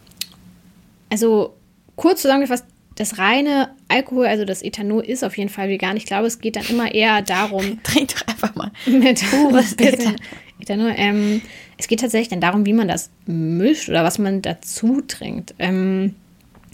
[1.09, 1.53] also
[1.95, 5.97] kurz zusammengefasst, das reine Alkohol, also das Ethanol, ist auf jeden Fall vegan.
[5.97, 7.79] Ich glaube, es geht dann immer eher darum.
[7.83, 8.71] Trink doch einfach mal.
[8.85, 10.15] Mit pures Ethanol.
[10.59, 11.41] Ethanol ähm,
[11.77, 15.53] es geht tatsächlich dann darum, wie man das mischt oder was man dazu trinkt.
[15.59, 16.15] Ähm,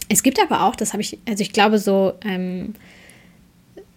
[0.08, 2.74] es gibt aber auch, das habe ich, also ich glaube, so ähm,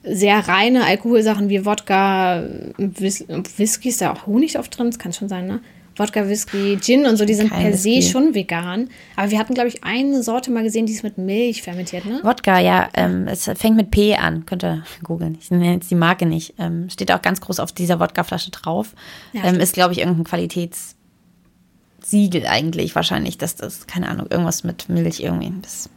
[0.08, 2.44] sehr reine Alkoholsachen wie Wodka,
[2.78, 3.26] Whis
[3.58, 5.62] Whisky, ist da auch Honig oft drin, das kann schon sein, ne?
[5.98, 8.02] Wodka, Whisky, Gin und so, die sind Kein per Whisky.
[8.02, 8.90] se schon vegan.
[9.16, 12.20] Aber wir hatten, glaube ich, eine Sorte mal gesehen, die ist mit Milch fermentiert, ne?
[12.22, 12.90] Wodka, ja.
[12.96, 14.46] Ähm, es fängt mit P an.
[14.46, 15.38] Könnt ihr googeln.
[15.40, 16.56] Ich nenne jetzt die Marke nicht.
[16.60, 18.94] Ähm, steht auch ganz groß auf dieser Wodkaflasche drauf.
[19.32, 20.96] Ja, ähm, ist, glaube ich, irgendein Qualitätssiegel
[22.46, 25.54] eigentlich wahrscheinlich, dass das, keine Ahnung, irgendwas mit Milch irgendwie.
[25.62, 25.90] Das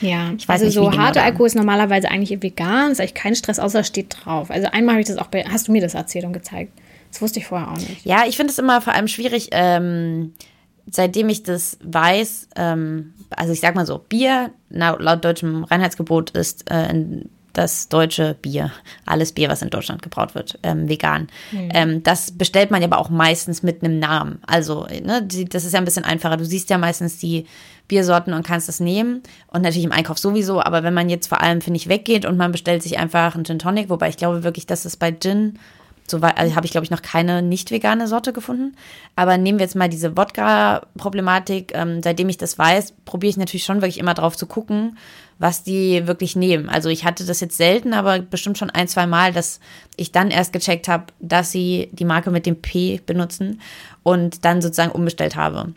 [0.00, 3.14] ja, ich weiß also nicht, so genau harter Alkohol ist normalerweise eigentlich vegan, ist eigentlich
[3.14, 4.50] kein Stress, außer steht drauf.
[4.50, 6.72] Also einmal habe ich das auch bei, hast du mir das erzählt und gezeigt.
[7.10, 8.04] Das wusste ich vorher auch nicht.
[8.04, 10.34] Ja, ich finde es immer vor allem schwierig, ähm,
[10.90, 16.70] seitdem ich das weiß, ähm, also ich sag mal so, Bier laut, deutschem Reinheitsgebot ist
[16.70, 18.70] äh, in das deutsche Bier,
[19.04, 21.28] alles Bier, was in Deutschland gebraut wird, ähm, vegan.
[21.50, 21.68] Mhm.
[21.74, 24.38] Ähm, das bestellt man ja aber auch meistens mit einem Namen.
[24.46, 26.36] Also, ne, das ist ja ein bisschen einfacher.
[26.36, 27.46] Du siehst ja meistens die
[27.88, 29.22] Biersorten und kannst das nehmen.
[29.48, 30.62] Und natürlich im Einkauf sowieso.
[30.62, 33.44] Aber wenn man jetzt vor allem, finde ich, weggeht und man bestellt sich einfach einen
[33.44, 35.58] Gin Tonic, wobei ich glaube wirklich, dass es bei Gin
[36.10, 38.76] so also habe ich, glaube ich, noch keine nicht vegane Sorte gefunden.
[39.16, 41.72] Aber nehmen wir jetzt mal diese Wodka-Problematik.
[41.74, 44.96] Ähm, seitdem ich das weiß, probiere ich natürlich schon wirklich immer drauf zu gucken,
[45.38, 46.68] was die wirklich nehmen.
[46.68, 49.60] Also ich hatte das jetzt selten, aber bestimmt schon ein, zwei Mal, dass
[49.96, 53.60] ich dann erst gecheckt habe, dass sie die Marke mit dem P benutzen
[54.02, 55.74] und dann sozusagen umbestellt habe.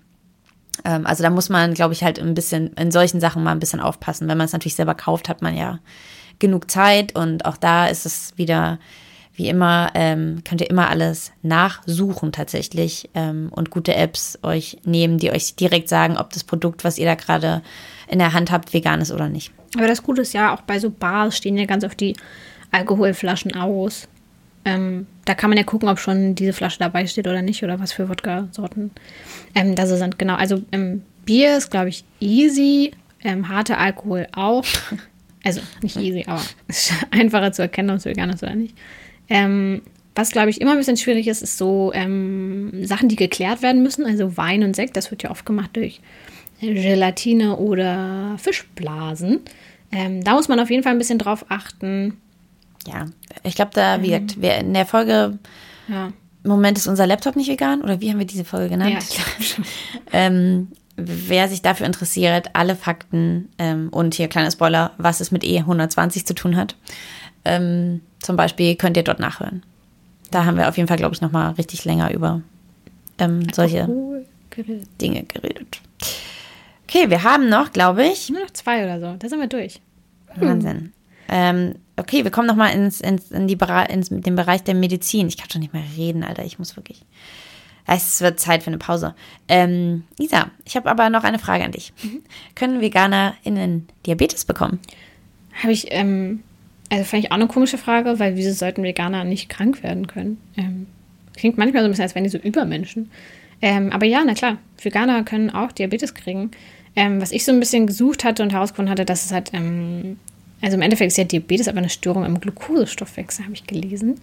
[0.85, 3.59] Ähm, also da muss man, glaube ich, halt ein bisschen in solchen Sachen mal ein
[3.59, 4.27] bisschen aufpassen.
[4.27, 5.79] Wenn man es natürlich selber kauft, hat man ja
[6.39, 8.79] genug Zeit und auch da ist es wieder
[9.33, 15.17] wie immer, ähm, könnt ihr immer alles nachsuchen tatsächlich ähm, und gute Apps euch nehmen,
[15.17, 17.61] die euch direkt sagen, ob das Produkt, was ihr da gerade
[18.09, 19.51] in der Hand habt, vegan ist oder nicht.
[19.77, 22.15] Aber das Gute ist ja, auch bei so Bars stehen ja ganz oft die
[22.71, 24.07] Alkoholflaschen aus.
[24.63, 27.79] Ähm, da kann man ja gucken, ob schon diese Flasche dabei steht oder nicht oder
[27.79, 28.91] was für Wodka-Sorten
[29.55, 30.19] ähm, da so sind.
[30.19, 32.91] Genau, also ähm, Bier ist, glaube ich, easy.
[33.23, 34.65] Ähm, harter Alkohol auch.
[35.43, 38.75] Also nicht easy, aber es ist einfacher zu erkennen, ob es vegan ist oder nicht.
[39.27, 39.81] Ähm,
[40.13, 43.81] was, glaube ich, immer ein bisschen schwierig ist, ist so ähm, Sachen, die geklärt werden
[43.81, 44.05] müssen.
[44.05, 45.99] Also Wein und Sekt, das wird ja oft gemacht durch
[46.59, 49.39] Gelatine oder Fischblasen.
[49.91, 52.17] Ähm, da muss man auf jeden Fall ein bisschen drauf achten.
[52.87, 53.05] Ja,
[53.43, 54.03] ich glaube, da mhm.
[54.03, 55.37] wird wir in der Folge.
[55.87, 56.11] Ja.
[56.43, 57.81] Moment, ist unser Laptop nicht vegan?
[57.81, 58.93] Oder wie haben wir diese Folge genannt?
[58.93, 59.65] Ja, ich glaube schon.
[60.11, 65.43] ähm, wer sich dafür interessiert, alle Fakten ähm, und hier kleiner Spoiler, was es mit
[65.43, 66.75] E120 zu tun hat,
[67.45, 69.63] ähm, zum Beispiel könnt ihr dort nachhören.
[70.31, 72.41] Da haben wir auf jeden Fall, glaube ich, nochmal richtig länger über
[73.19, 73.87] ähm, solche
[74.49, 74.87] geredet.
[74.99, 75.81] Dinge geredet.
[76.83, 78.29] Okay, wir haben noch, glaube ich.
[78.29, 79.15] Nur noch zwei oder so.
[79.17, 79.81] Da sind wir durch.
[80.35, 80.93] Wahnsinn.
[81.31, 83.57] Ähm, okay, wir kommen nochmal ins, ins, in, die,
[83.89, 85.27] ins den Bereich der Medizin.
[85.27, 86.45] Ich kann schon nicht mehr reden, Alter.
[86.45, 87.01] Ich muss wirklich.
[87.87, 89.15] Es wird Zeit für eine Pause.
[89.47, 91.93] Ähm, Isa, ich habe aber noch eine Frage an dich.
[92.03, 92.21] Mhm.
[92.53, 94.79] Können VeganerInnen Diabetes bekommen?
[95.63, 96.43] Habe ich ähm,
[96.91, 100.37] also fand ich auch eine komische Frage, weil wieso sollten Veganer nicht krank werden können?
[100.57, 100.87] Ähm,
[101.37, 103.09] klingt manchmal so ein bisschen, als wären die so Übermenschen.
[103.61, 106.51] Ähm, aber ja, na klar, Veganer können auch Diabetes kriegen.
[106.93, 110.19] Ähm, was ich so ein bisschen gesucht hatte und herausgefunden hatte, dass es halt, ähm,
[110.61, 114.19] also im Endeffekt ist ja Diabetes aber eine Störung im Glukosestoffwechsel, habe ich gelesen.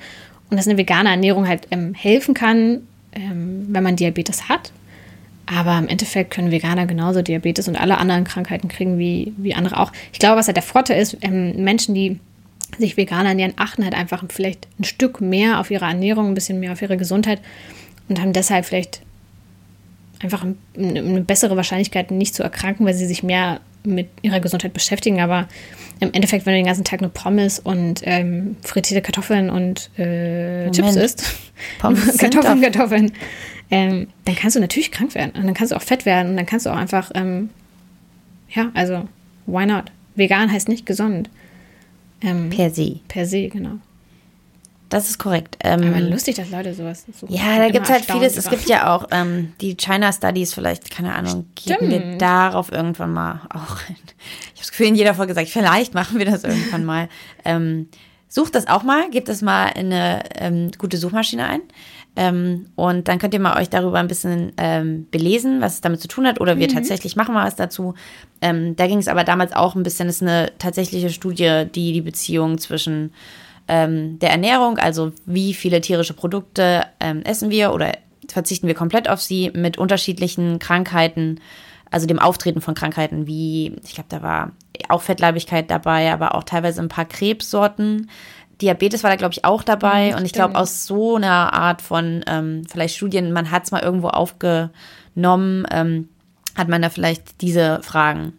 [0.51, 2.83] Und dass eine vegane Ernährung halt ähm, helfen kann,
[3.13, 4.73] ähm, wenn man Diabetes hat.
[5.47, 9.79] Aber im Endeffekt können Veganer genauso Diabetes und alle anderen Krankheiten kriegen wie, wie andere
[9.79, 9.93] auch.
[10.13, 12.21] Ich glaube, was halt der Vorteil ist, Menschen, die
[12.77, 16.61] sich vegan ernähren, achten halt einfach vielleicht ein Stück mehr auf ihre Ernährung, ein bisschen
[16.61, 17.41] mehr auf ihre Gesundheit
[18.11, 19.01] und haben deshalb vielleicht
[20.21, 20.45] einfach
[20.77, 25.21] eine bessere Wahrscheinlichkeit, nicht zu erkranken, weil sie sich mehr mit ihrer Gesundheit beschäftigen.
[25.21, 25.49] Aber
[26.01, 30.71] im Endeffekt, wenn du den ganzen Tag nur Pommes und ähm, frittierte Kartoffeln und äh,
[30.71, 31.25] Chips isst,
[32.19, 33.13] Kartoffeln, Kartoffeln,
[33.71, 35.33] ähm, dann kannst du natürlich krank werden.
[35.37, 37.51] Und dann kannst du auch fett werden und dann kannst du auch einfach, ähm,
[38.51, 39.09] ja, also,
[39.47, 39.85] why not?
[40.15, 41.31] Vegan heißt nicht gesund.
[42.23, 43.01] Ähm, per se.
[43.09, 43.79] Per se, genau.
[44.89, 45.57] Das ist korrekt.
[45.63, 48.37] Ähm, Aber lustig, dass Leute sowas so Ja, da gibt es halt vieles.
[48.37, 53.13] Es gibt ja auch ähm, die China Studies, vielleicht, keine Ahnung, gehen wir darauf irgendwann
[53.13, 53.77] mal auch.
[53.89, 57.09] Ich habe das Gefühl, in jeder Folge gesagt, vielleicht machen wir das irgendwann mal.
[57.45, 57.89] Ähm,
[58.29, 61.61] sucht das auch mal, gebt es mal in eine ähm, gute Suchmaschine ein.
[62.17, 66.01] Ähm, und dann könnt ihr mal euch darüber ein bisschen ähm, belesen, was es damit
[66.01, 66.41] zu tun hat.
[66.41, 66.75] Oder wir mhm.
[66.75, 67.95] tatsächlich machen mal was dazu.
[68.41, 71.93] Ähm, da ging es aber damals auch ein bisschen, das ist eine tatsächliche Studie, die
[71.93, 73.13] die Beziehung zwischen
[73.69, 77.93] ähm, der Ernährung, also wie viele tierische Produkte ähm, essen wir oder
[78.29, 81.41] verzichten wir komplett auf sie mit unterschiedlichen Krankheiten,
[81.91, 84.53] also dem Auftreten von Krankheiten wie, ich glaube, da war
[84.89, 88.11] auch Fettleibigkeit dabei, aber auch teilweise ein paar Krebssorten.
[88.61, 90.09] Diabetes war da, glaube ich, auch dabei.
[90.09, 93.71] Ja, und ich glaube, aus so einer Art von ähm, vielleicht Studien, man hat es
[93.71, 96.09] mal irgendwo aufgenommen, ähm,
[96.57, 98.33] hat man da vielleicht diese Fragen.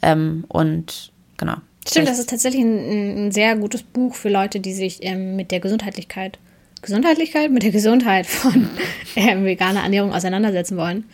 [0.00, 1.56] Ähm, und genau.
[1.90, 5.50] Stimmt, das ist tatsächlich ein, ein, sehr gutes Buch für Leute, die sich ähm, mit
[5.50, 6.38] der Gesundheitlichkeit,
[6.82, 8.68] Gesundheitlichkeit, mit der Gesundheit von
[9.16, 11.04] ähm, veganer Ernährung auseinandersetzen wollen.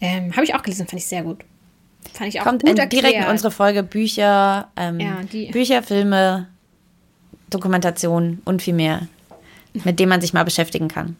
[0.00, 1.44] Ähm, Habe ich auch gelesen, fand ich sehr gut.
[2.12, 5.20] Fand ich auch Kommt gut direkt in unsere Folge Bücher, ja,
[5.52, 6.48] Bücher, Filme,
[7.50, 9.06] Dokumentation und viel mehr,
[9.84, 11.16] mit dem man sich mal beschäftigen kann.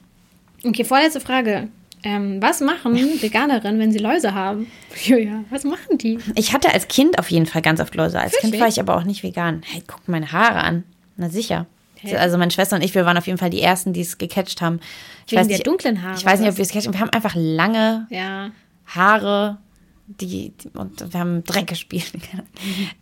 [0.64, 1.68] Okay, vorletzte Frage.
[2.04, 4.66] Ähm, was machen Veganerinnen, wenn sie Läuse haben?
[5.04, 6.18] Julia, was machen die?
[6.34, 8.20] Ich hatte als Kind auf jeden Fall ganz oft Läuse.
[8.20, 8.36] Als?
[8.38, 9.62] Kind war ich aber auch nicht vegan.
[9.64, 10.84] Hey, guck meine Haare an.
[11.16, 11.66] Na sicher.
[12.00, 12.16] Hey.
[12.16, 14.60] Also meine Schwester und ich, wir waren auf jeden Fall die Ersten, die es gecatcht
[14.60, 14.80] haben.
[15.26, 16.16] Ich Wegen weiß der nicht, dunklen Haare.
[16.16, 16.94] Ich weiß nicht, ob wir es gecatcht haben.
[16.94, 18.50] Wir haben einfach lange ja.
[18.86, 19.58] Haare
[20.20, 22.12] die, und wir haben Dreck gespielt.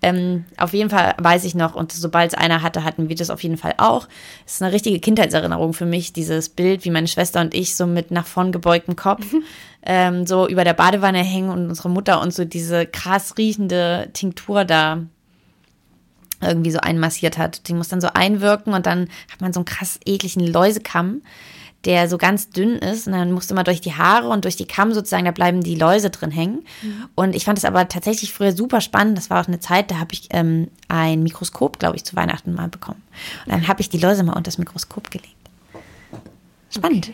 [0.02, 3.30] Ähm, auf jeden Fall weiß ich noch, und sobald es einer hatte, hatten wir das
[3.30, 4.08] auf jeden Fall auch.
[4.46, 7.86] Es ist eine richtige Kindheitserinnerung für mich, dieses Bild, wie meine Schwester und ich so
[7.86, 9.42] mit nach vorn gebeugtem Kopf mhm.
[9.82, 14.64] ähm, so über der Badewanne hängen und unsere Mutter uns so diese krass riechende Tinktur
[14.64, 15.04] da
[16.40, 17.68] irgendwie so einmassiert hat.
[17.68, 21.22] Die muss dann so einwirken und dann hat man so einen krass ekligen Läusekamm,
[21.84, 24.56] der so ganz dünn ist und dann musst du mal durch die Haare und durch
[24.56, 26.64] die Kamm sozusagen, da bleiben die Läuse drin hängen.
[26.82, 27.08] Mhm.
[27.14, 29.16] Und ich fand es aber tatsächlich früher super spannend.
[29.16, 32.54] Das war auch eine Zeit, da habe ich ähm, ein Mikroskop, glaube ich, zu Weihnachten
[32.54, 33.02] mal bekommen.
[33.46, 35.34] Und dann habe ich die Läuse mal unter das Mikroskop gelegt.
[36.68, 37.10] Spannend.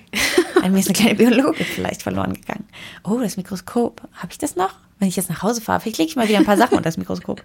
[0.56, 0.68] Okay.
[0.68, 2.66] Mir ist eine kleine Biologe vielleicht verloren gegangen.
[3.04, 4.02] Oh, das Mikroskop.
[4.14, 4.74] Habe ich das noch?
[4.98, 6.88] Wenn ich jetzt nach Hause fahre, vielleicht lege ich mal wieder ein paar Sachen unter
[6.88, 7.42] das Mikroskop.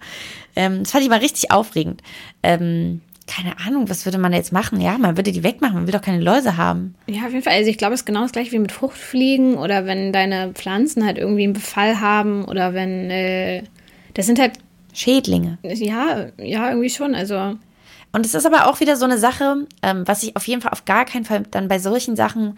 [0.56, 2.02] Ähm, das fand ich mal richtig aufregend.
[2.44, 4.82] Ähm, keine Ahnung, was würde man jetzt machen?
[4.82, 6.96] Ja, man würde die wegmachen, man will doch keine Läuse haben.
[7.08, 7.54] Ja, auf jeden Fall.
[7.54, 11.06] Also ich glaube, es ist genau das gleiche wie mit Fruchtfliegen oder wenn deine Pflanzen
[11.06, 13.64] halt irgendwie einen Befall haben oder wenn äh,
[14.14, 14.54] das sind halt
[14.94, 15.58] Schädlinge.
[15.64, 17.16] Ja, ja, irgendwie schon.
[17.16, 17.56] Also
[18.14, 20.72] und es ist aber auch wieder so eine Sache, ähm, was ich auf jeden Fall
[20.72, 22.58] auf gar keinen Fall dann bei solchen Sachen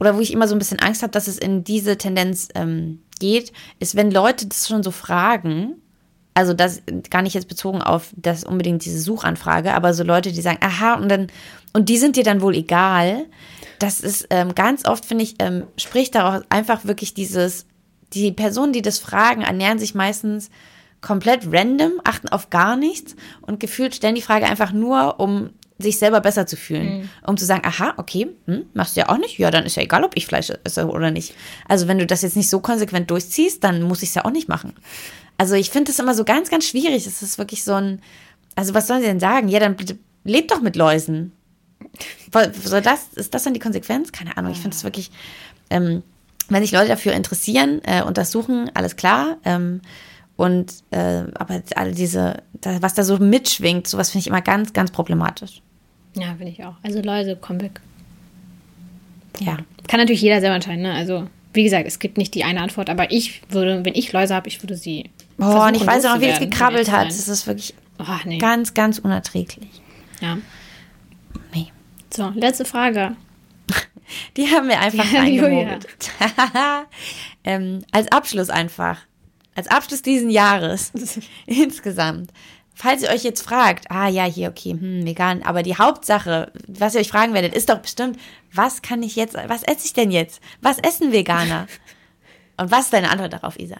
[0.00, 3.00] oder wo ich immer so ein bisschen Angst habe, dass es in diese Tendenz ähm,
[3.18, 5.74] geht, ist, wenn Leute das schon so fragen,
[6.36, 10.42] also das gar nicht jetzt bezogen auf das unbedingt diese Suchanfrage, aber so Leute, die
[10.42, 11.28] sagen, aha, und dann,
[11.72, 13.24] und die sind dir dann wohl egal.
[13.78, 17.64] Das ist ähm, ganz oft, finde ich, ähm, spricht daraus einfach wirklich dieses,
[18.12, 20.50] die Personen, die das fragen, ernähren sich meistens
[21.00, 25.98] komplett random, achten auf gar nichts und gefühlt stellen die Frage einfach nur, um sich
[25.98, 27.00] selber besser zu fühlen.
[27.00, 27.08] Mhm.
[27.26, 29.38] Um zu sagen, aha, okay, hm, machst du ja auch nicht?
[29.38, 31.34] Ja, dann ist ja egal, ob ich Fleisch esse oder nicht.
[31.66, 34.30] Also wenn du das jetzt nicht so konsequent durchziehst, dann muss ich es ja auch
[34.30, 34.74] nicht machen.
[35.38, 37.06] Also ich finde das immer so ganz, ganz schwierig.
[37.06, 38.00] Es ist wirklich so ein,
[38.54, 39.48] also was sollen sie denn sagen?
[39.48, 39.76] Ja, dann
[40.24, 41.32] lebt doch mit Läusen.
[42.32, 44.12] Soll das, ist das dann die Konsequenz?
[44.12, 44.52] Keine Ahnung.
[44.52, 45.10] Ich finde es wirklich,
[45.70, 46.02] ähm,
[46.48, 49.36] wenn sich Leute dafür interessieren äh, und das suchen, alles klar.
[49.44, 49.82] Ähm,
[50.36, 54.90] und äh, aber all diese, was da so mitschwingt, sowas finde ich immer ganz, ganz
[54.90, 55.62] problematisch.
[56.14, 56.74] Ja, finde ich auch.
[56.82, 57.80] Also Läuse, komm weg.
[59.40, 59.58] Ja.
[59.88, 60.92] Kann natürlich jeder selber entscheiden, ne?
[60.92, 64.34] Also, wie gesagt, es gibt nicht die eine Antwort, aber ich würde, wenn ich Läuse
[64.34, 65.10] habe, ich würde sie.
[65.38, 67.08] Oh, und ich weiß auch, wie es gekrabbelt hat.
[67.08, 68.38] Das ist wirklich oh, nee.
[68.38, 69.82] ganz, ganz unerträglich.
[70.20, 70.38] Ja.
[71.52, 71.72] Nee.
[72.14, 73.16] So, letzte Frage.
[74.36, 75.86] Die haben wir einfach ja, eingemogelt.
[77.44, 78.98] ähm, als Abschluss einfach
[79.56, 80.92] als Abschluss diesen Jahres
[81.46, 82.30] insgesamt,
[82.74, 86.94] falls ihr euch jetzt fragt, ah ja, hier, okay, hm, vegan, aber die Hauptsache, was
[86.94, 88.18] ihr euch fragen werdet, ist doch bestimmt,
[88.52, 90.40] was kann ich jetzt, was esse ich denn jetzt?
[90.60, 91.66] Was essen Veganer?
[92.58, 93.78] Und was ist deine Antwort darauf, Isa?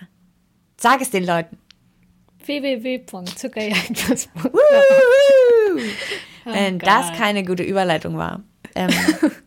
[0.79, 1.59] Sag es den Leuten.
[2.45, 4.51] www.zuckerjagdwas.com
[6.45, 8.43] Wenn oh das keine gute Überleitung war.
[8.75, 8.91] Ähm,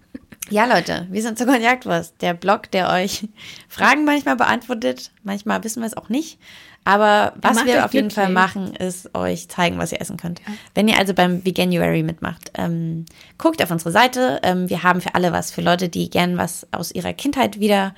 [0.52, 3.28] Ja, Leute, wir sind Zucker und Jagdwurst, der Blog, der euch
[3.68, 5.12] Fragen manchmal beantwortet.
[5.24, 6.40] Manchmal wissen wir es auch nicht.
[6.86, 10.40] Aber was wir auf jeden Fall machen, ist euch zeigen, was ihr essen könnt.
[10.40, 10.54] Ja.
[10.74, 13.06] Wenn ihr also beim Veganuary mitmacht, ähm,
[13.38, 14.40] guckt auf unsere Seite.
[14.42, 17.94] Ähm, wir haben für alle was, für Leute, die gern was aus ihrer Kindheit wieder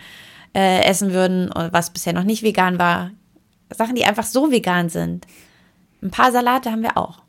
[0.54, 3.12] äh, essen würden, was bisher noch nicht vegan war.
[3.76, 5.26] Sachen, die einfach so vegan sind.
[6.02, 7.22] Ein paar Salate haben wir auch.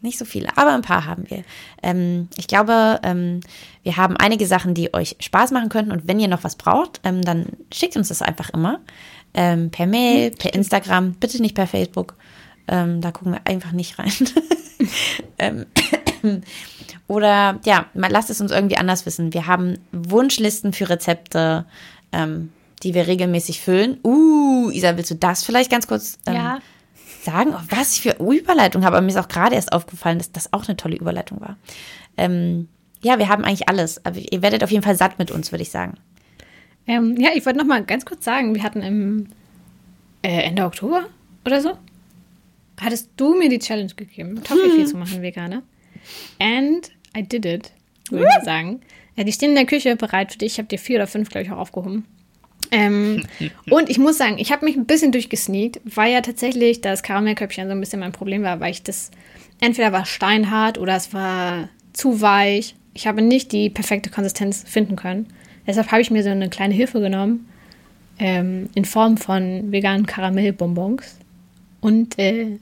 [0.00, 1.42] Nicht so viele, aber ein paar haben wir.
[1.82, 3.40] Ähm, ich glaube, ähm,
[3.82, 5.90] wir haben einige Sachen, die euch Spaß machen könnten.
[5.90, 8.80] Und wenn ihr noch was braucht, ähm, dann schickt uns das einfach immer.
[9.34, 12.14] Ähm, per Mail, per Instagram, bitte nicht per Facebook.
[12.68, 14.12] Ähm, da gucken wir einfach nicht rein.
[15.40, 15.66] Ähm,
[17.08, 19.32] oder ja, lasst es uns irgendwie anders wissen.
[19.34, 21.64] Wir haben Wunschlisten für Rezepte,
[22.80, 23.98] die wir regelmäßig füllen.
[24.04, 26.18] Uh, Isa, willst du das vielleicht ganz kurz?
[26.26, 26.60] ja
[27.28, 28.96] sagen, was ich für Überleitung habe.
[28.96, 31.56] Aber mir ist auch gerade erst aufgefallen, dass das auch eine tolle Überleitung war.
[32.16, 32.68] Ähm,
[33.02, 34.04] ja, wir haben eigentlich alles.
[34.04, 35.94] Aber ihr werdet auf jeden Fall satt mit uns, würde ich sagen.
[36.86, 39.26] Ähm, ja, ich wollte noch mal ganz kurz sagen, wir hatten im
[40.22, 41.04] äh, Ende Oktober
[41.44, 41.72] oder so,
[42.80, 44.86] hattest du mir die Challenge gegeben, Toffifee hm.
[44.86, 45.62] zu machen, Veganer.
[46.38, 47.72] And I did it,
[48.10, 48.80] würde ich sagen.
[49.16, 50.52] Ja, die stehen in der Küche bereit für dich.
[50.52, 52.06] Ich habe dir vier oder fünf, glaube ich, auch aufgehoben.
[52.70, 53.24] Ähm,
[53.70, 57.66] und ich muss sagen, ich habe mich ein bisschen durchgesneakt, weil ja tatsächlich das Karamellköpfchen
[57.66, 59.10] so ein bisschen mein Problem war, weil ich das
[59.60, 62.74] entweder war steinhart oder es war zu weich.
[62.94, 65.26] Ich habe nicht die perfekte Konsistenz finden können.
[65.66, 67.48] Deshalb habe ich mir so eine kleine Hilfe genommen
[68.18, 71.18] ähm, in Form von veganen Karamellbonbons.
[71.80, 72.58] Und äh,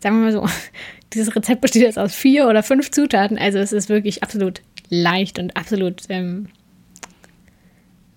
[0.00, 0.46] sagen wir mal so,
[1.12, 3.38] dieses Rezept besteht jetzt aus vier oder fünf Zutaten.
[3.38, 6.48] Also es ist wirklich absolut leicht und absolut ähm,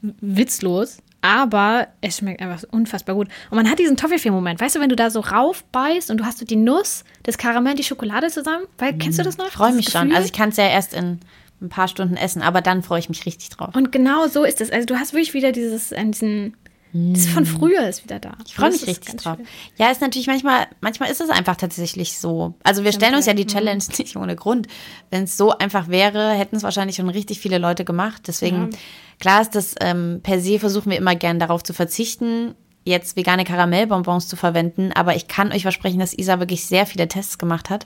[0.01, 3.27] witzlos aber es schmeckt einfach unfassbar gut.
[3.49, 4.61] Und man hat diesen Toffifee-Moment.
[4.61, 7.75] Weißt du, wenn du da so raufbeißt und du hast so die Nuss, das Karamell,
[7.75, 8.65] die Schokolade zusammen?
[8.77, 8.99] Weil, mhm.
[8.99, 9.47] kennst du das noch?
[9.47, 10.13] Ich freue mich schon.
[10.13, 11.19] Also ich kann es ja erst in
[11.61, 13.75] ein paar Stunden essen, aber dann freue ich mich richtig drauf.
[13.75, 14.71] Und genau so ist es.
[14.71, 16.55] Also du hast wirklich wieder dieses, äh, diesen
[16.91, 18.35] das von früher ist wieder da.
[18.47, 19.37] Ich freue mich richtig drauf.
[19.37, 19.47] Schön.
[19.77, 22.55] Ja, ist natürlich manchmal, manchmal ist es einfach tatsächlich so.
[22.63, 24.67] Also wir stellen uns ja die Challenge nicht ohne Grund.
[25.11, 28.23] Wenn es so einfach wäre, hätten es wahrscheinlich schon richtig viele Leute gemacht.
[28.25, 28.77] Deswegen, ja.
[29.19, 32.55] Klar ist das, ähm, per se versuchen wir immer gern darauf zu verzichten.
[32.85, 37.07] jetzt vegane Karamellbonbons zu verwenden, aber ich kann euch versprechen, dass Isa wirklich sehr viele
[37.07, 37.85] Tests gemacht hat.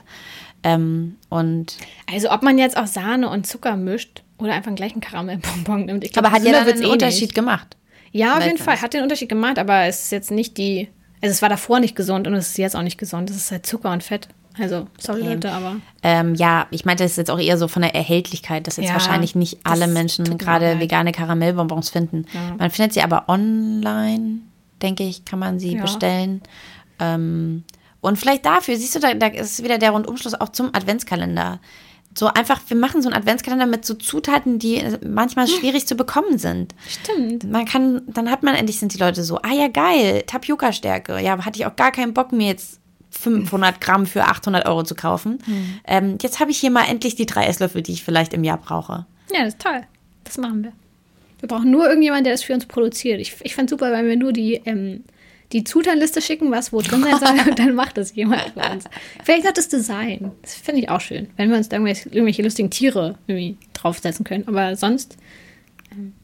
[0.62, 1.76] Ähm, und
[2.10, 6.04] Also ob man jetzt auch Sahne und Zucker mischt oder einfach gleich einen Karamellbonbon nimmt.
[6.04, 7.34] Ich glaub, aber hat ja dann einen eh Unterschied nicht.
[7.34, 7.76] gemacht.
[8.12, 8.56] Ja, auf jeden.
[8.56, 8.80] Fall.
[8.80, 10.88] Hat den Unterschied gemacht, aber es ist jetzt nicht die.
[11.20, 13.28] Also es war davor nicht gesund und es ist jetzt auch nicht gesund.
[13.28, 14.28] Es ist halt Zucker und Fett.
[14.58, 15.34] Also, sorry Okay.
[15.34, 15.76] Leute, aber.
[16.02, 18.92] Ähm, ja, ich meinte es jetzt auch eher so von der Erhältlichkeit, dass jetzt Ja,
[18.92, 22.26] wahrscheinlich nicht alle Menschen gerade vegane Karamellbonbons finden.
[22.32, 22.54] Ja.
[22.58, 24.38] Man findet sie aber online,
[24.82, 25.82] denke ich, kann man sie Ja.
[25.82, 26.40] bestellen.
[27.00, 27.64] Ähm,
[28.00, 31.58] und vielleicht dafür, siehst du, da, da ist wieder der Rundumschluss auch zum Adventskalender.
[32.16, 35.96] So einfach, wir machen so einen Adventskalender mit so Zutaten, die äh, manchmal schwierig zu
[35.96, 36.72] bekommen sind.
[36.86, 37.42] Stimmt.
[37.50, 41.18] Man kann, dann hat man endlich, sind die Leute so, ah ja, geil, Tapioca-Stärke.
[41.20, 42.78] Ja, hatte ich auch gar keinen Bock, mir jetzt
[43.18, 45.38] 500 Gramm für 800 Euro zu kaufen.
[45.86, 48.58] Ähm, jetzt habe ich hier mal endlich die drei Esslöffel, die ich vielleicht im Jahr
[48.58, 49.06] brauche.
[49.32, 49.82] Ja, das ist toll.
[50.24, 50.72] Das machen wir.
[51.40, 53.20] Wir brauchen nur irgendjemanden, der das für uns produziert.
[53.20, 55.04] Ich, ich fand super, wenn wir nur die, ähm,
[55.52, 58.84] die Zutatenliste schicken, was wo drin sein soll, und dann macht das jemand für uns.
[59.24, 60.32] Vielleicht noch das Design.
[60.42, 64.24] Das finde ich auch schön, wenn wir uns da irgendwelche, irgendwelche lustigen Tiere irgendwie draufsetzen
[64.24, 64.48] können.
[64.48, 65.16] Aber sonst,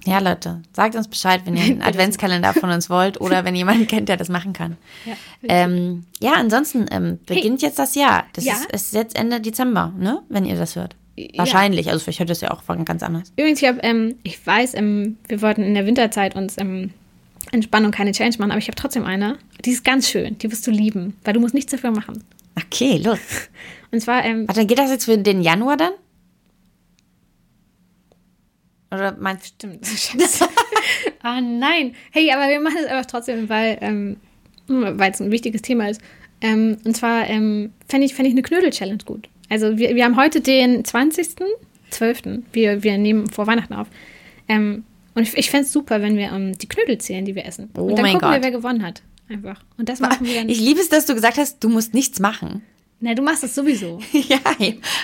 [0.05, 3.87] Ja, Leute, sagt uns Bescheid, wenn ihr einen Adventskalender von uns wollt oder wenn jemanden
[3.87, 4.77] kennt, der das machen kann.
[5.05, 5.13] ja.
[5.43, 8.25] Ähm, ja, ansonsten ähm, beginnt jetzt das Jahr.
[8.35, 8.55] Das Ja.
[8.55, 10.23] ist, ist jetzt Ende Dezember, ne?
[10.29, 10.97] Wenn ihr das hört.
[11.37, 13.33] Wahrscheinlich, also vielleicht hört ihr es ja auch ganz anders.
[13.37, 16.91] Übrigens, ich, hab, ähm, ich weiß, ähm, wir wollten in der Winterzeit uns ähm,
[17.53, 19.37] entspannen und keine Change machen, aber ich habe trotzdem eine.
[19.65, 20.39] Die ist ganz schön.
[20.39, 22.25] Die wirst du lieben, weil du musst nichts dafür machen.
[22.57, 23.19] Okay, los.
[23.93, 25.93] Und zwar, ähm, Warte, geht das jetzt für den Januar dann?
[28.91, 29.87] Oder meinst Stimmt.
[31.23, 31.95] Ah nein.
[32.13, 34.17] Hey, aber wir machen es einfach trotzdem, weil ähm,
[34.71, 36.01] weil es ein wichtiges Thema ist.
[36.41, 39.29] Ähm, und zwar ähm, fände ich, fänd ich eine Knödel-Challenge gut.
[39.49, 42.43] Also wir, wir haben heute den 20.12.
[42.53, 43.89] Wir, wir nehmen vor Weihnachten auf.
[44.49, 44.85] Ähm,
[45.15, 47.71] und ich, ich fände es super, wenn wir ähm, die Knödel zählen, die wir essen.
[47.77, 48.45] Oh und dann mein gucken wir, Gott.
[48.45, 49.03] wer gewonnen hat.
[49.29, 49.63] Einfach.
[49.77, 50.49] Und das machen wir dann.
[50.49, 52.63] Ich liebe es, dass du gesagt hast, du musst nichts machen.
[53.01, 54.01] Na, du machst das sowieso.
[54.13, 54.39] ja,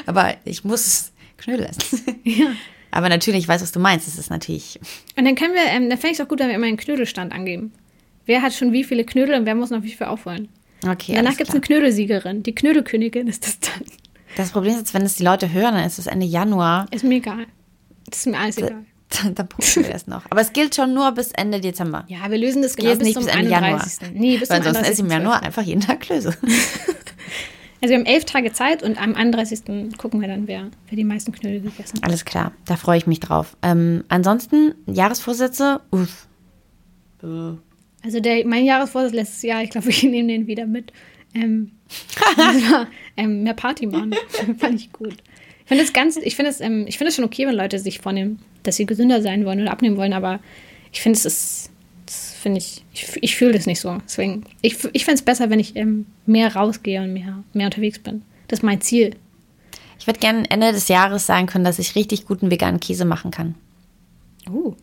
[0.07, 2.01] aber ich muss Knödel essen.
[2.25, 2.53] ja.
[2.97, 4.09] Aber natürlich, ich weiß, was du meinst.
[4.09, 4.81] Es ist natürlich.
[5.19, 6.79] Und dann können wir, ähm, dann fände ich es auch gut, wenn wir immer einen
[6.79, 7.73] Knödelstand angeben.
[8.25, 10.49] Wer hat schon wie viele Knödel und wer muss noch wie viel aufholen?
[10.83, 11.13] Okay.
[11.15, 12.43] Danach alles gibt es eine Knödelsiegerin.
[12.43, 13.85] Die Knödelkönigin ist das dann.
[14.37, 16.87] Das Problem ist jetzt, wenn es die Leute hören, dann ist es Ende Januar.
[16.91, 17.47] Ist mir egal.
[18.09, 18.85] Das ist mir alles egal.
[19.23, 20.25] Dann, dann posten wir das noch.
[20.31, 22.05] Aber es gilt schon nur bis Ende Dezember.
[22.09, 23.75] Ja, wir lösen das Geht genau jetzt bis nicht zum bis Ende Januar.
[23.75, 24.11] 31.
[24.15, 25.13] Nee, bis Weil ansonsten ich im 31.12..
[25.13, 26.37] Januar einfach jeden Tag Klöße.
[27.83, 29.97] Also wir haben elf Tage Zeit und am 31.
[29.99, 32.05] gucken wir dann, wer, wer die meisten Knödel gegessen hat.
[32.05, 33.57] Alles klar, da freue ich mich drauf.
[33.63, 36.27] Ähm, ansonsten, Jahresvorsätze, uff.
[38.03, 40.93] Also der, mein Jahresvorsatz letztes Jahr, ich glaube, ich nehme den wieder mit.
[41.35, 41.73] Ähm,
[42.37, 44.15] war, ähm, mehr Party machen.
[44.59, 45.15] Fand ich gut.
[45.61, 47.79] Ich finde es ganz, ich finde es, ähm, ich finde es schon okay, wenn Leute
[47.79, 50.41] sich vornehmen, dass sie gesünder sein wollen oder abnehmen wollen, aber
[50.93, 51.71] ich finde es ist,
[52.47, 53.99] finde ich, ich, ich fühle das nicht so.
[54.05, 57.99] Deswegen, ich, ich finde es besser, wenn ich ähm, mehr rausgehe und mehr, mehr unterwegs
[57.99, 58.23] bin.
[58.47, 59.17] Das ist mein Ziel.
[59.99, 63.33] Ich würde gerne Ende des Jahres sagen können, dass ich richtig guten veganen Käse machen
[63.33, 63.57] kann.
[64.49, 64.77] Oh.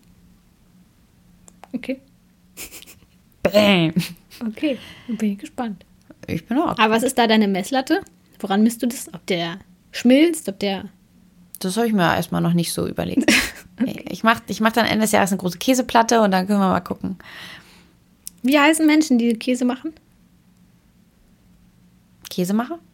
[1.72, 2.02] Okay.
[3.44, 3.94] Bäm.
[4.46, 5.86] Okay, dann bin ich gespannt.
[6.28, 6.78] Ich bin auch.
[6.78, 8.02] Aber was ist da deine Messlatte?
[8.42, 9.08] Woran misst du das?
[9.14, 9.60] Ob der
[9.94, 10.90] schmilzt, ob der.
[11.60, 13.32] Das habe ich mir erstmal noch nicht so überlegt.
[14.10, 16.70] Ich mache ich mach dann Ende des Jahres eine große Käseplatte und dann können wir
[16.70, 17.18] mal gucken.
[18.44, 19.94] Wie heißen Menschen, die Käse machen?
[22.30, 22.80] Käsemacher?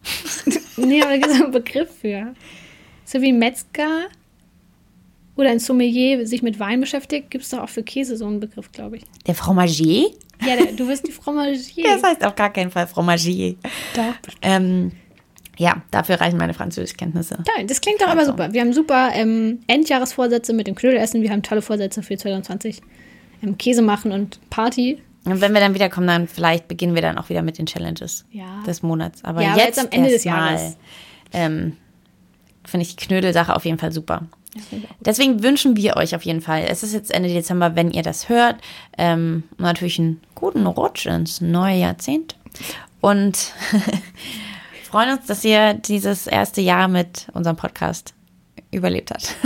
[0.76, 2.34] Nee, aber da gibt es einen Begriff für.
[3.04, 4.06] So wie ein Metzger
[5.36, 8.40] oder ein Sommelier sich mit Wein beschäftigt, gibt es doch auch für Käse so einen
[8.40, 9.02] Begriff, glaube ich.
[9.26, 10.10] Der Fromagier?
[10.46, 11.84] Ja, der, du bist die Fromagier.
[11.84, 13.56] Das heißt auf gar keinen Fall Fromagier.
[13.94, 14.14] Doch.
[14.40, 14.92] Ähm,
[15.58, 17.36] ja, dafür reichen meine Französischkenntnisse.
[17.36, 18.32] Toll, das klingt doch aber Also.
[18.32, 18.52] super.
[18.52, 21.22] Wir haben super ähm, Endjahresvorsätze mit dem Knödelessen.
[21.22, 22.80] Wir haben tolle Vorsätze für 2020.
[23.42, 25.02] Ähm, Käse machen und Party.
[25.24, 28.24] Und wenn wir dann wiederkommen, dann vielleicht beginnen wir dann auch wieder mit den Challenges
[28.32, 28.62] Ja.
[28.66, 29.22] des Monats.
[29.24, 30.76] Aber Ja, aber jetzt, jetzt am Ende des Jahres.
[31.32, 31.76] Ähm,
[32.64, 34.22] finde ich die Knödelsache auf jeden Fall super.
[35.00, 38.28] Deswegen wünschen wir euch auf jeden Fall, es ist jetzt Ende Dezember, wenn ihr das
[38.28, 38.56] hört,
[38.98, 42.36] ähm, natürlich einen guten Rutsch ins neue Jahrzehnt.
[43.00, 43.52] Und
[44.90, 48.12] freuen uns, dass ihr dieses erste Jahr mit unserem Podcast
[48.72, 49.36] überlebt habt.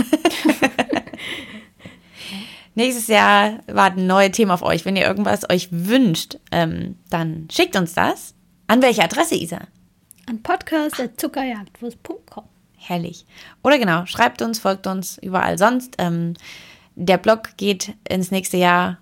[2.73, 4.85] Nächstes Jahr warten neue Themen auf euch.
[4.85, 8.33] Wenn ihr irgendwas euch wünscht, ähm, dann schickt uns das.
[8.65, 9.59] An welche Adresse, Isa?
[10.25, 12.45] An podcast.zuckerjagdwurst.com.
[12.75, 13.27] Herrlich.
[13.63, 15.93] Oder genau, schreibt uns, folgt uns überall sonst.
[15.99, 16.33] Ähm,
[16.95, 18.97] der Blog geht ins nächste Jahr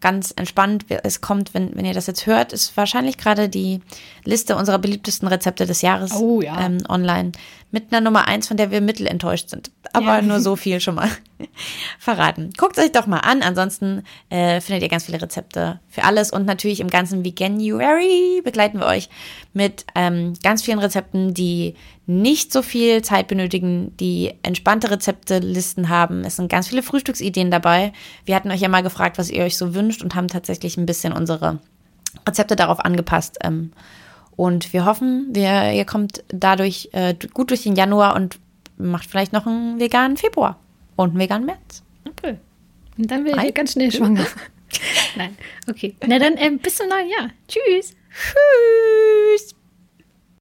[0.00, 0.86] ganz entspannt.
[1.04, 3.80] Es kommt, wenn, wenn ihr das jetzt hört, ist wahrscheinlich gerade die
[4.24, 6.58] Liste unserer beliebtesten Rezepte des Jahres Oh ja.
[6.60, 7.32] ähm, online.
[7.70, 9.70] Mit einer Nummer eins, von der wir mittelenttäuscht sind.
[9.92, 10.22] Aber Ja.
[10.22, 11.08] nur so viel schon mal.
[11.98, 12.50] verraten.
[12.56, 13.42] Guckt euch doch mal an.
[13.42, 16.30] Ansonsten äh, findet ihr ganz viele Rezepte für alles.
[16.30, 19.08] Und natürlich im ganzen Veganuary begleiten wir euch
[19.52, 21.74] mit ähm, ganz vielen Rezepten, die
[22.06, 26.24] nicht so viel Zeit benötigen, die entspannte Rezepte-Listen haben.
[26.24, 27.92] Es sind ganz viele Frühstücksideen dabei.
[28.24, 30.86] Wir hatten euch ja mal gefragt, was ihr euch so wünscht und haben tatsächlich ein
[30.86, 31.60] bisschen unsere
[32.26, 33.38] Rezepte darauf angepasst.
[33.42, 33.72] Ähm,
[34.36, 38.38] und wir hoffen, wir, ihr kommt dadurch äh, gut durch den Januar und
[38.78, 40.58] macht vielleicht noch einen veganen Februar
[41.02, 41.82] und einen veganen März.
[42.08, 42.36] Okay.
[42.98, 44.26] Und dann werde ich ganz schnell schwanger.
[45.16, 45.36] Nein,
[45.68, 45.94] okay.
[46.06, 47.30] Na dann ähm, bis zum neuen Jahr.
[47.48, 47.96] Tschüss.
[48.12, 49.54] Tschüss.